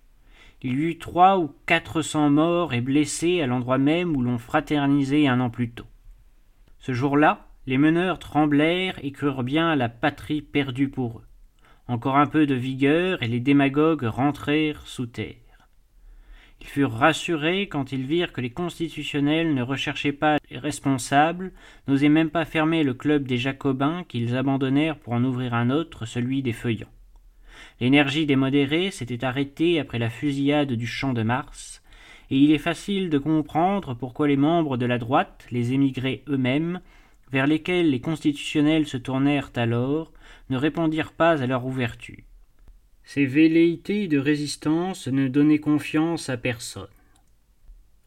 Il 0.61 0.71
y 0.71 0.83
eut 0.83 0.97
trois 0.97 1.39
ou 1.39 1.53
quatre 1.65 2.01
cents 2.01 2.29
morts 2.29 2.73
et 2.73 2.81
blessés 2.81 3.41
à 3.41 3.47
l'endroit 3.47 3.77
même 3.77 4.15
où 4.15 4.21
l'on 4.21 4.37
fraternisait 4.37 5.27
un 5.27 5.39
an 5.39 5.49
plus 5.49 5.71
tôt. 5.71 5.87
Ce 6.79 6.91
jour-là, 6.91 7.47
les 7.65 7.77
meneurs 7.77 8.19
tremblèrent 8.19 8.99
et 9.03 9.11
crurent 9.11 9.43
bien 9.43 9.75
la 9.75 9.87
patrie 9.87 10.41
perdue 10.41 10.89
pour 10.89 11.19
eux. 11.19 11.25
Encore 11.87 12.17
un 12.17 12.27
peu 12.27 12.45
de 12.45 12.55
vigueur, 12.55 13.23
et 13.23 13.27
les 13.27 13.39
démagogues 13.39 14.03
rentrèrent 14.03 14.85
sous 14.85 15.05
terre. 15.05 15.35
Ils 16.61 16.67
furent 16.67 16.91
rassurés 16.91 17.69
quand 17.69 17.91
ils 17.91 18.05
virent 18.05 18.33
que 18.33 18.41
les 18.41 18.49
constitutionnels 18.49 19.53
ne 19.53 19.61
recherchaient 19.61 20.11
pas 20.11 20.37
les 20.49 20.57
responsables, 20.57 21.53
n'osaient 21.87 22.09
même 22.09 22.29
pas 22.29 22.43
fermer 22.43 22.83
le 22.83 22.93
club 22.93 23.25
des 23.27 23.37
Jacobins 23.37 24.03
qu'ils 24.03 24.35
abandonnèrent 24.35 24.99
pour 24.99 25.13
en 25.13 25.23
ouvrir 25.23 25.53
un 25.53 25.69
autre, 25.69 26.05
celui 26.05 26.43
des 26.43 26.53
Feuillants. 26.53 26.91
L'énergie 27.79 28.25
des 28.25 28.35
modérés 28.35 28.91
s'était 28.91 29.23
arrêtée 29.25 29.79
après 29.79 29.99
la 29.99 30.09
fusillade 30.09 30.73
du 30.73 30.87
champ 30.87 31.13
de 31.13 31.23
Mars, 31.23 31.81
et 32.31 32.37
il 32.37 32.51
est 32.51 32.57
facile 32.59 33.09
de 33.09 33.17
comprendre 33.17 33.93
pourquoi 33.93 34.27
les 34.27 34.37
membres 34.37 34.77
de 34.77 34.85
la 34.85 34.97
droite, 34.97 35.47
les 35.51 35.73
émigrés 35.73 36.23
eux-mêmes, 36.27 36.81
vers 37.31 37.47
lesquels 37.47 37.89
les 37.89 38.01
constitutionnels 38.01 38.87
se 38.87 38.97
tournèrent 38.97 39.51
alors, 39.55 40.11
ne 40.49 40.57
répondirent 40.57 41.13
pas 41.13 41.41
à 41.41 41.47
leur 41.47 41.65
ouverture. 41.65 42.23
Ces 43.03 43.25
velléités 43.25 44.07
de 44.07 44.19
résistance 44.19 45.07
ne 45.07 45.27
donnaient 45.27 45.59
confiance 45.59 46.29
à 46.29 46.37
personne. 46.37 46.87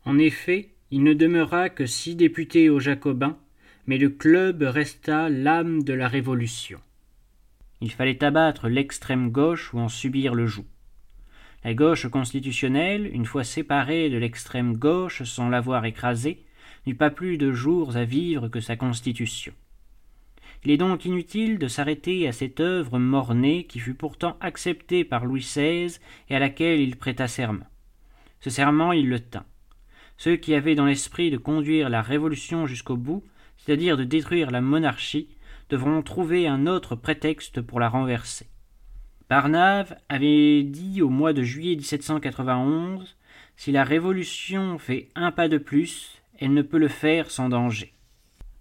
En 0.04 0.18
effet, 0.18 0.70
il 0.90 1.02
ne 1.02 1.14
demeura 1.14 1.70
que 1.70 1.86
six 1.86 2.14
députés 2.14 2.68
aux 2.68 2.80
Jacobins, 2.80 3.38
mais 3.86 3.98
le 3.98 4.10
club 4.10 4.62
resta 4.62 5.28
l'âme 5.28 5.82
de 5.82 5.92
la 5.92 6.06
Révolution. 6.06 6.78
Il 7.82 7.90
fallait 7.90 8.22
abattre 8.22 8.68
l'extrême 8.68 9.32
gauche 9.32 9.74
ou 9.74 9.80
en 9.80 9.88
subir 9.88 10.36
le 10.36 10.46
joug. 10.46 10.64
La 11.64 11.74
gauche 11.74 12.06
constitutionnelle, 12.06 13.10
une 13.12 13.26
fois 13.26 13.42
séparée 13.42 14.08
de 14.08 14.18
l'extrême 14.18 14.76
gauche 14.76 15.24
sans 15.24 15.48
l'avoir 15.48 15.84
écrasée, 15.84 16.44
n'eut 16.86 16.94
pas 16.94 17.10
plus 17.10 17.38
de 17.38 17.50
jours 17.50 17.96
à 17.96 18.04
vivre 18.04 18.46
que 18.46 18.60
sa 18.60 18.76
constitution. 18.76 19.52
Il 20.64 20.70
est 20.70 20.76
donc 20.76 21.06
inutile 21.06 21.58
de 21.58 21.66
s'arrêter 21.66 22.28
à 22.28 22.32
cette 22.32 22.60
œuvre 22.60 23.00
mornée 23.00 23.64
qui 23.64 23.80
fut 23.80 23.94
pourtant 23.94 24.36
acceptée 24.40 25.02
par 25.02 25.24
Louis 25.24 25.40
XVI 25.40 25.98
et 26.30 26.36
à 26.36 26.38
laquelle 26.38 26.78
il 26.78 26.94
prêta 26.94 27.26
serment. 27.26 27.66
Ce 28.38 28.48
serment 28.48 28.92
il 28.92 29.08
le 29.08 29.18
tint. 29.18 29.44
Ceux 30.18 30.36
qui 30.36 30.54
avaient 30.54 30.76
dans 30.76 30.86
l'esprit 30.86 31.32
de 31.32 31.36
conduire 31.36 31.88
la 31.88 32.00
Révolution 32.00 32.64
jusqu'au 32.68 32.96
bout, 32.96 33.24
c'est-à-dire 33.56 33.96
de 33.96 34.04
détruire 34.04 34.52
la 34.52 34.60
monarchie, 34.60 35.26
devront 35.72 36.02
trouver 36.02 36.46
un 36.46 36.66
autre 36.66 36.96
prétexte 36.96 37.62
pour 37.62 37.80
la 37.80 37.88
renverser. 37.88 38.46
Barnave 39.30 39.96
avait 40.10 40.64
dit 40.64 41.00
au 41.00 41.08
mois 41.08 41.32
de 41.32 41.42
juillet 41.42 41.76
1791 41.76 43.16
Si 43.56 43.72
la 43.72 43.82
Révolution 43.82 44.76
fait 44.76 45.08
un 45.14 45.32
pas 45.32 45.48
de 45.48 45.56
plus, 45.56 46.20
elle 46.38 46.52
ne 46.52 46.60
peut 46.60 46.76
le 46.76 46.88
faire 46.88 47.30
sans 47.30 47.48
danger. 47.48 47.94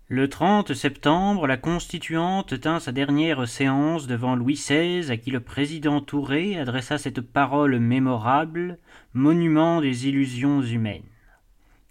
Le 0.07 0.29
30 0.29 0.73
septembre, 0.73 1.47
la 1.47 1.57
Constituante 1.57 2.57
tint 2.61 2.79
sa 2.79 2.93
dernière 2.93 3.45
séance 3.45 4.07
devant 4.07 4.37
Louis 4.37 4.53
XVI, 4.53 5.11
à 5.11 5.17
qui 5.17 5.31
le 5.31 5.41
président 5.41 5.99
Touré 5.99 6.57
adressa 6.57 6.97
cette 6.97 7.19
parole 7.19 7.77
mémorable, 7.79 8.77
monument 9.13 9.81
des 9.81 10.07
illusions 10.07 10.61
humaines. 10.61 11.03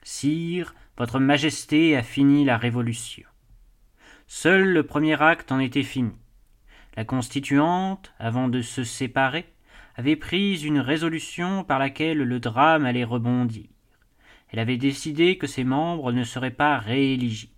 Sire, 0.02 0.74
votre 0.96 1.18
Majesté 1.18 1.94
a 1.94 2.02
fini 2.02 2.46
la 2.46 2.56
Révolution. 2.56 3.29
Seul 4.32 4.72
le 4.72 4.84
premier 4.84 5.20
acte 5.20 5.50
en 5.50 5.58
était 5.58 5.82
fini. 5.82 6.12
La 6.96 7.04
Constituante, 7.04 8.14
avant 8.20 8.46
de 8.46 8.62
se 8.62 8.84
séparer, 8.84 9.44
avait 9.96 10.14
pris 10.14 10.64
une 10.64 10.78
résolution 10.78 11.64
par 11.64 11.80
laquelle 11.80 12.18
le 12.18 12.38
drame 12.38 12.84
allait 12.86 13.02
rebondir. 13.02 13.66
Elle 14.50 14.60
avait 14.60 14.76
décidé 14.76 15.36
que 15.36 15.48
ses 15.48 15.64
membres 15.64 16.12
ne 16.12 16.22
seraient 16.22 16.52
pas 16.52 16.78
rééligibles 16.78 17.50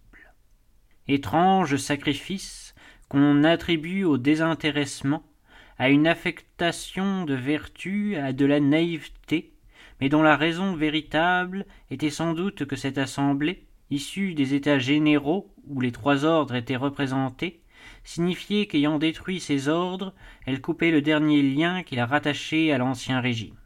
étrange 1.09 1.77
sacrifice 1.77 2.75
qu'on 3.11 3.45
attribue 3.45 4.05
au 4.05 4.17
désintéressement, 4.17 5.23
à 5.79 5.91
une 5.91 6.07
affectation 6.07 7.27
de 7.27 7.35
vertu, 7.35 8.17
à 8.17 8.33
de 8.33 8.47
la 8.47 8.61
naïveté, 8.61 9.53
mais 10.01 10.09
dont 10.09 10.23
la 10.23 10.37
raison 10.37 10.75
véritable 10.75 11.67
était 11.91 12.09
sans 12.09 12.33
doute 12.33 12.65
que 12.65 12.77
cette 12.77 12.97
assemblée, 12.97 13.67
issue 13.93 14.35
des 14.35 14.55
États 14.55 14.79
généraux 14.79 15.53
où 15.69 15.81
les 15.81 15.93
trois 15.93 16.25
ordres 16.25 16.55
étaient 16.55 16.77
représentés, 16.77 17.61
signifiait 18.05 18.67
qu'ayant 18.67 18.99
détruit 18.99 19.41
ces 19.41 19.69
ordres, 19.69 20.15
elle 20.47 20.61
coupait 20.61 20.91
le 20.91 21.03
dernier 21.03 21.43
lien 21.43 21.83
qui 21.83 21.97
la 21.97 22.07
rattachait 22.07 22.73
à 22.73 22.79
l'ancien 22.79 23.21
régime. 23.21 23.57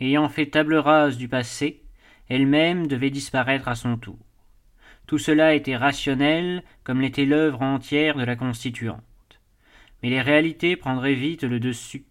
Ayant 0.00 0.28
fait 0.28 0.46
table 0.46 0.76
rase 0.76 1.16
du 1.16 1.28
passé, 1.28 1.82
elle-même 2.28 2.86
devait 2.86 3.10
disparaître 3.10 3.68
à 3.68 3.74
son 3.74 3.96
tour. 3.96 4.18
Tout 5.06 5.18
cela 5.18 5.54
était 5.54 5.76
rationnel, 5.76 6.62
comme 6.84 7.00
l'était 7.00 7.24
l'œuvre 7.24 7.62
entière 7.62 8.16
de 8.16 8.24
la 8.24 8.36
Constituante. 8.36 9.02
Mais 10.02 10.10
les 10.10 10.20
réalités 10.20 10.76
prendraient 10.76 11.14
vite 11.14 11.44
le 11.44 11.58
dessus. 11.58 12.04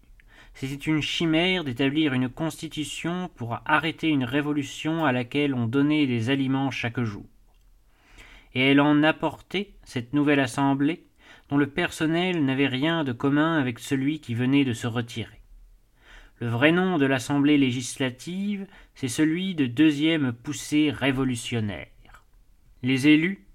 C'était 0.60 0.90
une 0.90 1.02
chimère 1.02 1.62
d'établir 1.62 2.14
une 2.14 2.28
constitution 2.28 3.30
pour 3.36 3.60
arrêter 3.64 4.08
une 4.08 4.24
révolution 4.24 5.04
à 5.04 5.12
laquelle 5.12 5.54
on 5.54 5.68
donnait 5.68 6.08
des 6.08 6.30
aliments 6.30 6.72
chaque 6.72 7.00
jour. 7.00 7.26
Et 8.54 8.62
elle 8.62 8.80
en 8.80 9.04
apportait, 9.04 9.74
cette 9.84 10.14
nouvelle 10.14 10.40
assemblée, 10.40 11.06
dont 11.48 11.58
le 11.58 11.68
personnel 11.68 12.44
n'avait 12.44 12.66
rien 12.66 13.04
de 13.04 13.12
commun 13.12 13.56
avec 13.56 13.78
celui 13.78 14.18
qui 14.18 14.34
venait 14.34 14.64
de 14.64 14.72
se 14.72 14.88
retirer. 14.88 15.42
Le 16.40 16.48
vrai 16.48 16.72
nom 16.72 16.98
de 16.98 17.06
l'Assemblée 17.06 17.56
législative, 17.56 18.66
c'est 18.96 19.06
celui 19.06 19.54
de 19.54 19.66
deuxième 19.66 20.32
poussée 20.32 20.90
révolutionnaire. 20.90 22.24
Les 22.82 23.06
élus, 23.06 23.46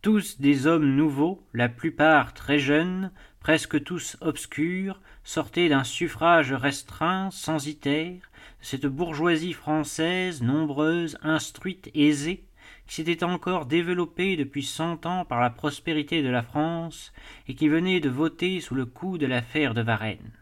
tous 0.00 0.40
des 0.40 0.68
hommes 0.68 0.94
nouveaux, 0.94 1.44
la 1.54 1.68
plupart 1.68 2.34
très 2.34 2.60
jeunes, 2.60 3.10
presque 3.40 3.82
tous 3.82 4.16
obscurs, 4.20 5.00
sortaient 5.24 5.68
d'un 5.68 5.84
suffrage 5.84 6.52
restreint, 6.52 7.30
censitaire, 7.30 8.30
cette 8.60 8.86
bourgeoisie 8.86 9.52
française, 9.52 10.42
nombreuse, 10.42 11.18
instruite, 11.22 11.90
aisée, 11.94 12.44
qui 12.86 12.94
s'était 12.96 13.24
encore 13.24 13.66
développée 13.66 14.36
depuis 14.36 14.62
cent 14.62 15.06
ans 15.06 15.24
par 15.24 15.40
la 15.40 15.50
prospérité 15.50 16.22
de 16.22 16.28
la 16.28 16.42
France, 16.42 17.12
et 17.48 17.54
qui 17.54 17.68
venait 17.68 18.00
de 18.00 18.08
voter 18.10 18.60
sous 18.60 18.74
le 18.74 18.86
coup 18.86 19.18
de 19.18 19.26
l'affaire 19.26 19.74
de 19.74 19.82
Varennes. 19.82 20.32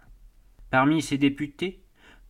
Parmi 0.70 1.02
ces 1.02 1.18
députés, 1.18 1.80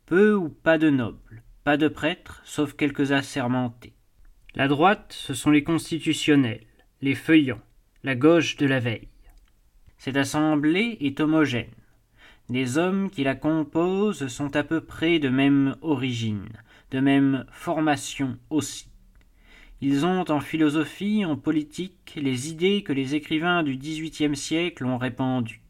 peu 0.07 0.35
ou 0.35 0.49
pas 0.49 0.79
de 0.79 0.91
nobles, 0.91 1.43
pas 1.65 1.77
de 1.77 1.89
prêtres, 1.89 2.41
sauf 2.45 2.75
quelques 2.75 3.13
assermentés. 3.13 3.93
La 4.55 4.67
droite, 4.67 5.13
ce 5.17 5.35
sont 5.35 5.51
les 5.51 5.63
constitutionnels, 5.63 6.67
les 7.03 7.15
feuillants, 7.15 7.63
la 8.03 8.15
gauche 8.15 8.57
de 8.57 8.67
la 8.67 8.81
veille. 8.81 9.09
Cette 9.99 10.17
assemblée 10.17 10.97
est 11.01 11.21
homogène. 11.21 11.71
Les 12.53 12.79
hommes 12.79 13.11
qui 13.11 13.23
la 13.23 13.37
composent 13.37 14.27
sont 14.27 14.57
à 14.57 14.65
peu 14.65 14.81
près 14.81 15.21
de 15.21 15.29
même 15.29 15.77
origine, 15.83 16.49
de 16.91 16.99
même 16.99 17.47
formation 17.53 18.39
aussi. 18.51 18.89
Ils 19.81 20.05
ont 20.05 20.29
en 20.29 20.41
philosophie, 20.41 21.25
en 21.25 21.37
politique, 21.37 22.13
les 22.17 22.51
idées 22.51 22.83
que 22.83 22.93
les 22.93 23.15
écrivains 23.15 23.63
du 23.63 23.77
XVIIIe 23.77 24.35
siècle 24.35 24.85
ont 24.85 24.99
répandues. 24.99 25.63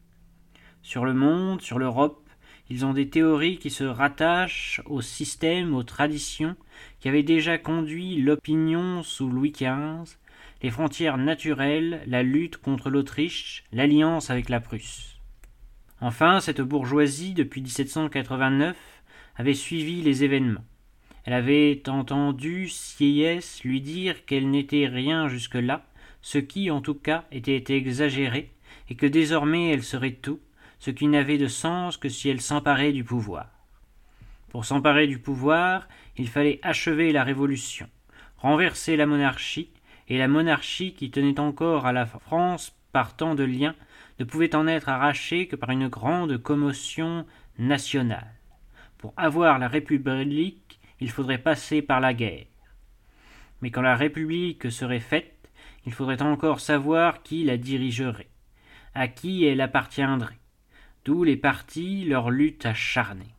Sur 0.81 1.05
le 1.05 1.13
monde, 1.13 1.61
sur 1.61 1.79
l'Europe, 1.79 2.27
ils 2.71 2.87
ont 2.87 2.95
des 2.95 3.11
théories 3.11 3.59
qui 3.59 3.69
se 3.69 3.85
rattachent 3.85 4.81
au 4.87 5.03
système, 5.03 5.75
aux 5.75 5.83
traditions, 5.83 6.57
qui 6.99 7.11
avaient 7.11 7.23
déjà 7.23 7.59
conduit 7.59 8.17
l'opinion 8.23 9.03
sous 9.03 9.29
Louis 9.29 9.53
XV, 9.53 10.17
les 10.63 10.71
frontières 10.71 11.19
naturelles, 11.19 12.03
la 12.07 12.23
lutte 12.23 12.57
contre 12.57 12.89
l'Autriche, 12.89 13.65
l'alliance 13.71 14.31
avec 14.31 14.49
la 14.49 14.61
Prusse. 14.61 15.20
Enfin, 16.01 16.41
cette 16.41 16.61
bourgeoisie, 16.61 17.35
depuis 17.35 17.61
1789, 17.61 18.77
avait 19.37 19.55
suivi 19.55 20.03
les 20.03 20.25
événements. 20.25 20.65
Elle 21.25 21.35
avait 21.35 21.83
entendu 21.89 22.69
Sieyès 22.69 23.63
lui 23.65 23.81
dire 23.81 24.25
qu'elle 24.25 24.51
n'était 24.51 24.87
rien 24.87 25.29
jusque-là, 25.29 25.85
ce 26.23 26.39
qui, 26.39 26.71
en 26.71 26.81
tout 26.81 26.95
cas, 26.95 27.25
était 27.31 27.63
exagéré, 27.77 28.51
et 28.89 28.95
que 28.95 29.07
désormais 29.07 29.71
elle 29.71 29.83
serait 29.83 30.13
tout, 30.13 30.41
ce 30.79 30.91
qui 30.91 31.07
n'avait 31.07 31.39
de 31.39 31.47
sens 31.47 31.97
que 31.99 32.09
si 32.09 32.31
elle 32.31 32.41
s'emparait 32.41 32.93
du 32.93 33.05
pouvoir. 33.05 33.49
Pour 34.49 34.65
s'emparer 34.65 35.07
du 35.07 35.19
pouvoir, 35.19 35.87
il 36.17 36.29
fallait 36.29 36.59
achever 36.63 37.13
la 37.13 37.23
révolution, 37.23 37.89
renverser 38.39 38.97
la 38.97 39.07
monarchie, 39.07 39.71
et 40.09 40.19
la 40.19 40.27
monarchie 40.27 40.95
qui 40.95 41.11
tenait 41.11 41.39
encore 41.39 41.87
à 41.87 41.93
la 41.93 42.07
France 42.07 42.75
par 42.93 43.15
tant 43.15 43.35
de 43.35 43.45
liens 43.45 43.77
pouvait 44.25 44.55
en 44.55 44.67
être 44.67 44.89
arrachée 44.89 45.47
que 45.47 45.57
par 45.57 45.71
une 45.71 45.89
grande 45.89 46.39
commotion 46.39 47.27
nationale. 47.59 48.35
Pour 48.99 49.15
avoir 49.17 49.59
la 49.59 49.69
République, 49.69 50.81
il 51.01 51.11
faudrait 51.11 51.39
passer 51.39 51.83
par 51.83 52.01
la 52.01 52.13
guerre. 52.13 52.47
Mais 53.63 53.71
quand 53.71 53.83
la 53.83 53.97
République 53.97 54.71
serait 54.71 55.01
faite, 55.01 55.51
il 55.87 55.93
faudrait 55.93 56.23
encore 56.23 56.61
savoir 56.61 57.23
qui 57.23 57.45
la 57.45 57.57
dirigerait, 57.57 58.29
à 58.95 59.09
qui 59.09 59.45
elle 59.45 59.61
appartiendrait, 59.61 60.39
d'où 61.05 61.25
les 61.25 61.37
partis 61.37 62.05
leur 62.05 62.31
lutte 62.31 62.67
acharnée. 62.67 63.35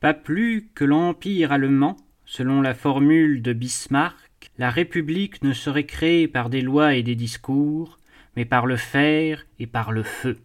Pas 0.00 0.14
plus 0.14 0.68
que 0.74 0.84
l'Empire 0.84 1.50
allemand, 1.50 1.96
selon 2.24 2.60
la 2.60 2.74
formule 2.74 3.42
de 3.42 3.52
Bismarck, 3.52 4.52
la 4.58 4.70
République 4.70 5.42
ne 5.42 5.52
serait 5.52 5.86
créée 5.86 6.28
par 6.28 6.50
des 6.50 6.60
lois 6.60 6.94
et 6.94 7.02
des 7.02 7.16
discours, 7.16 7.98
mais 8.38 8.44
par 8.44 8.66
le 8.66 8.76
fer 8.76 9.46
et 9.58 9.66
par 9.66 9.90
le 9.90 10.04
feu. 10.04 10.38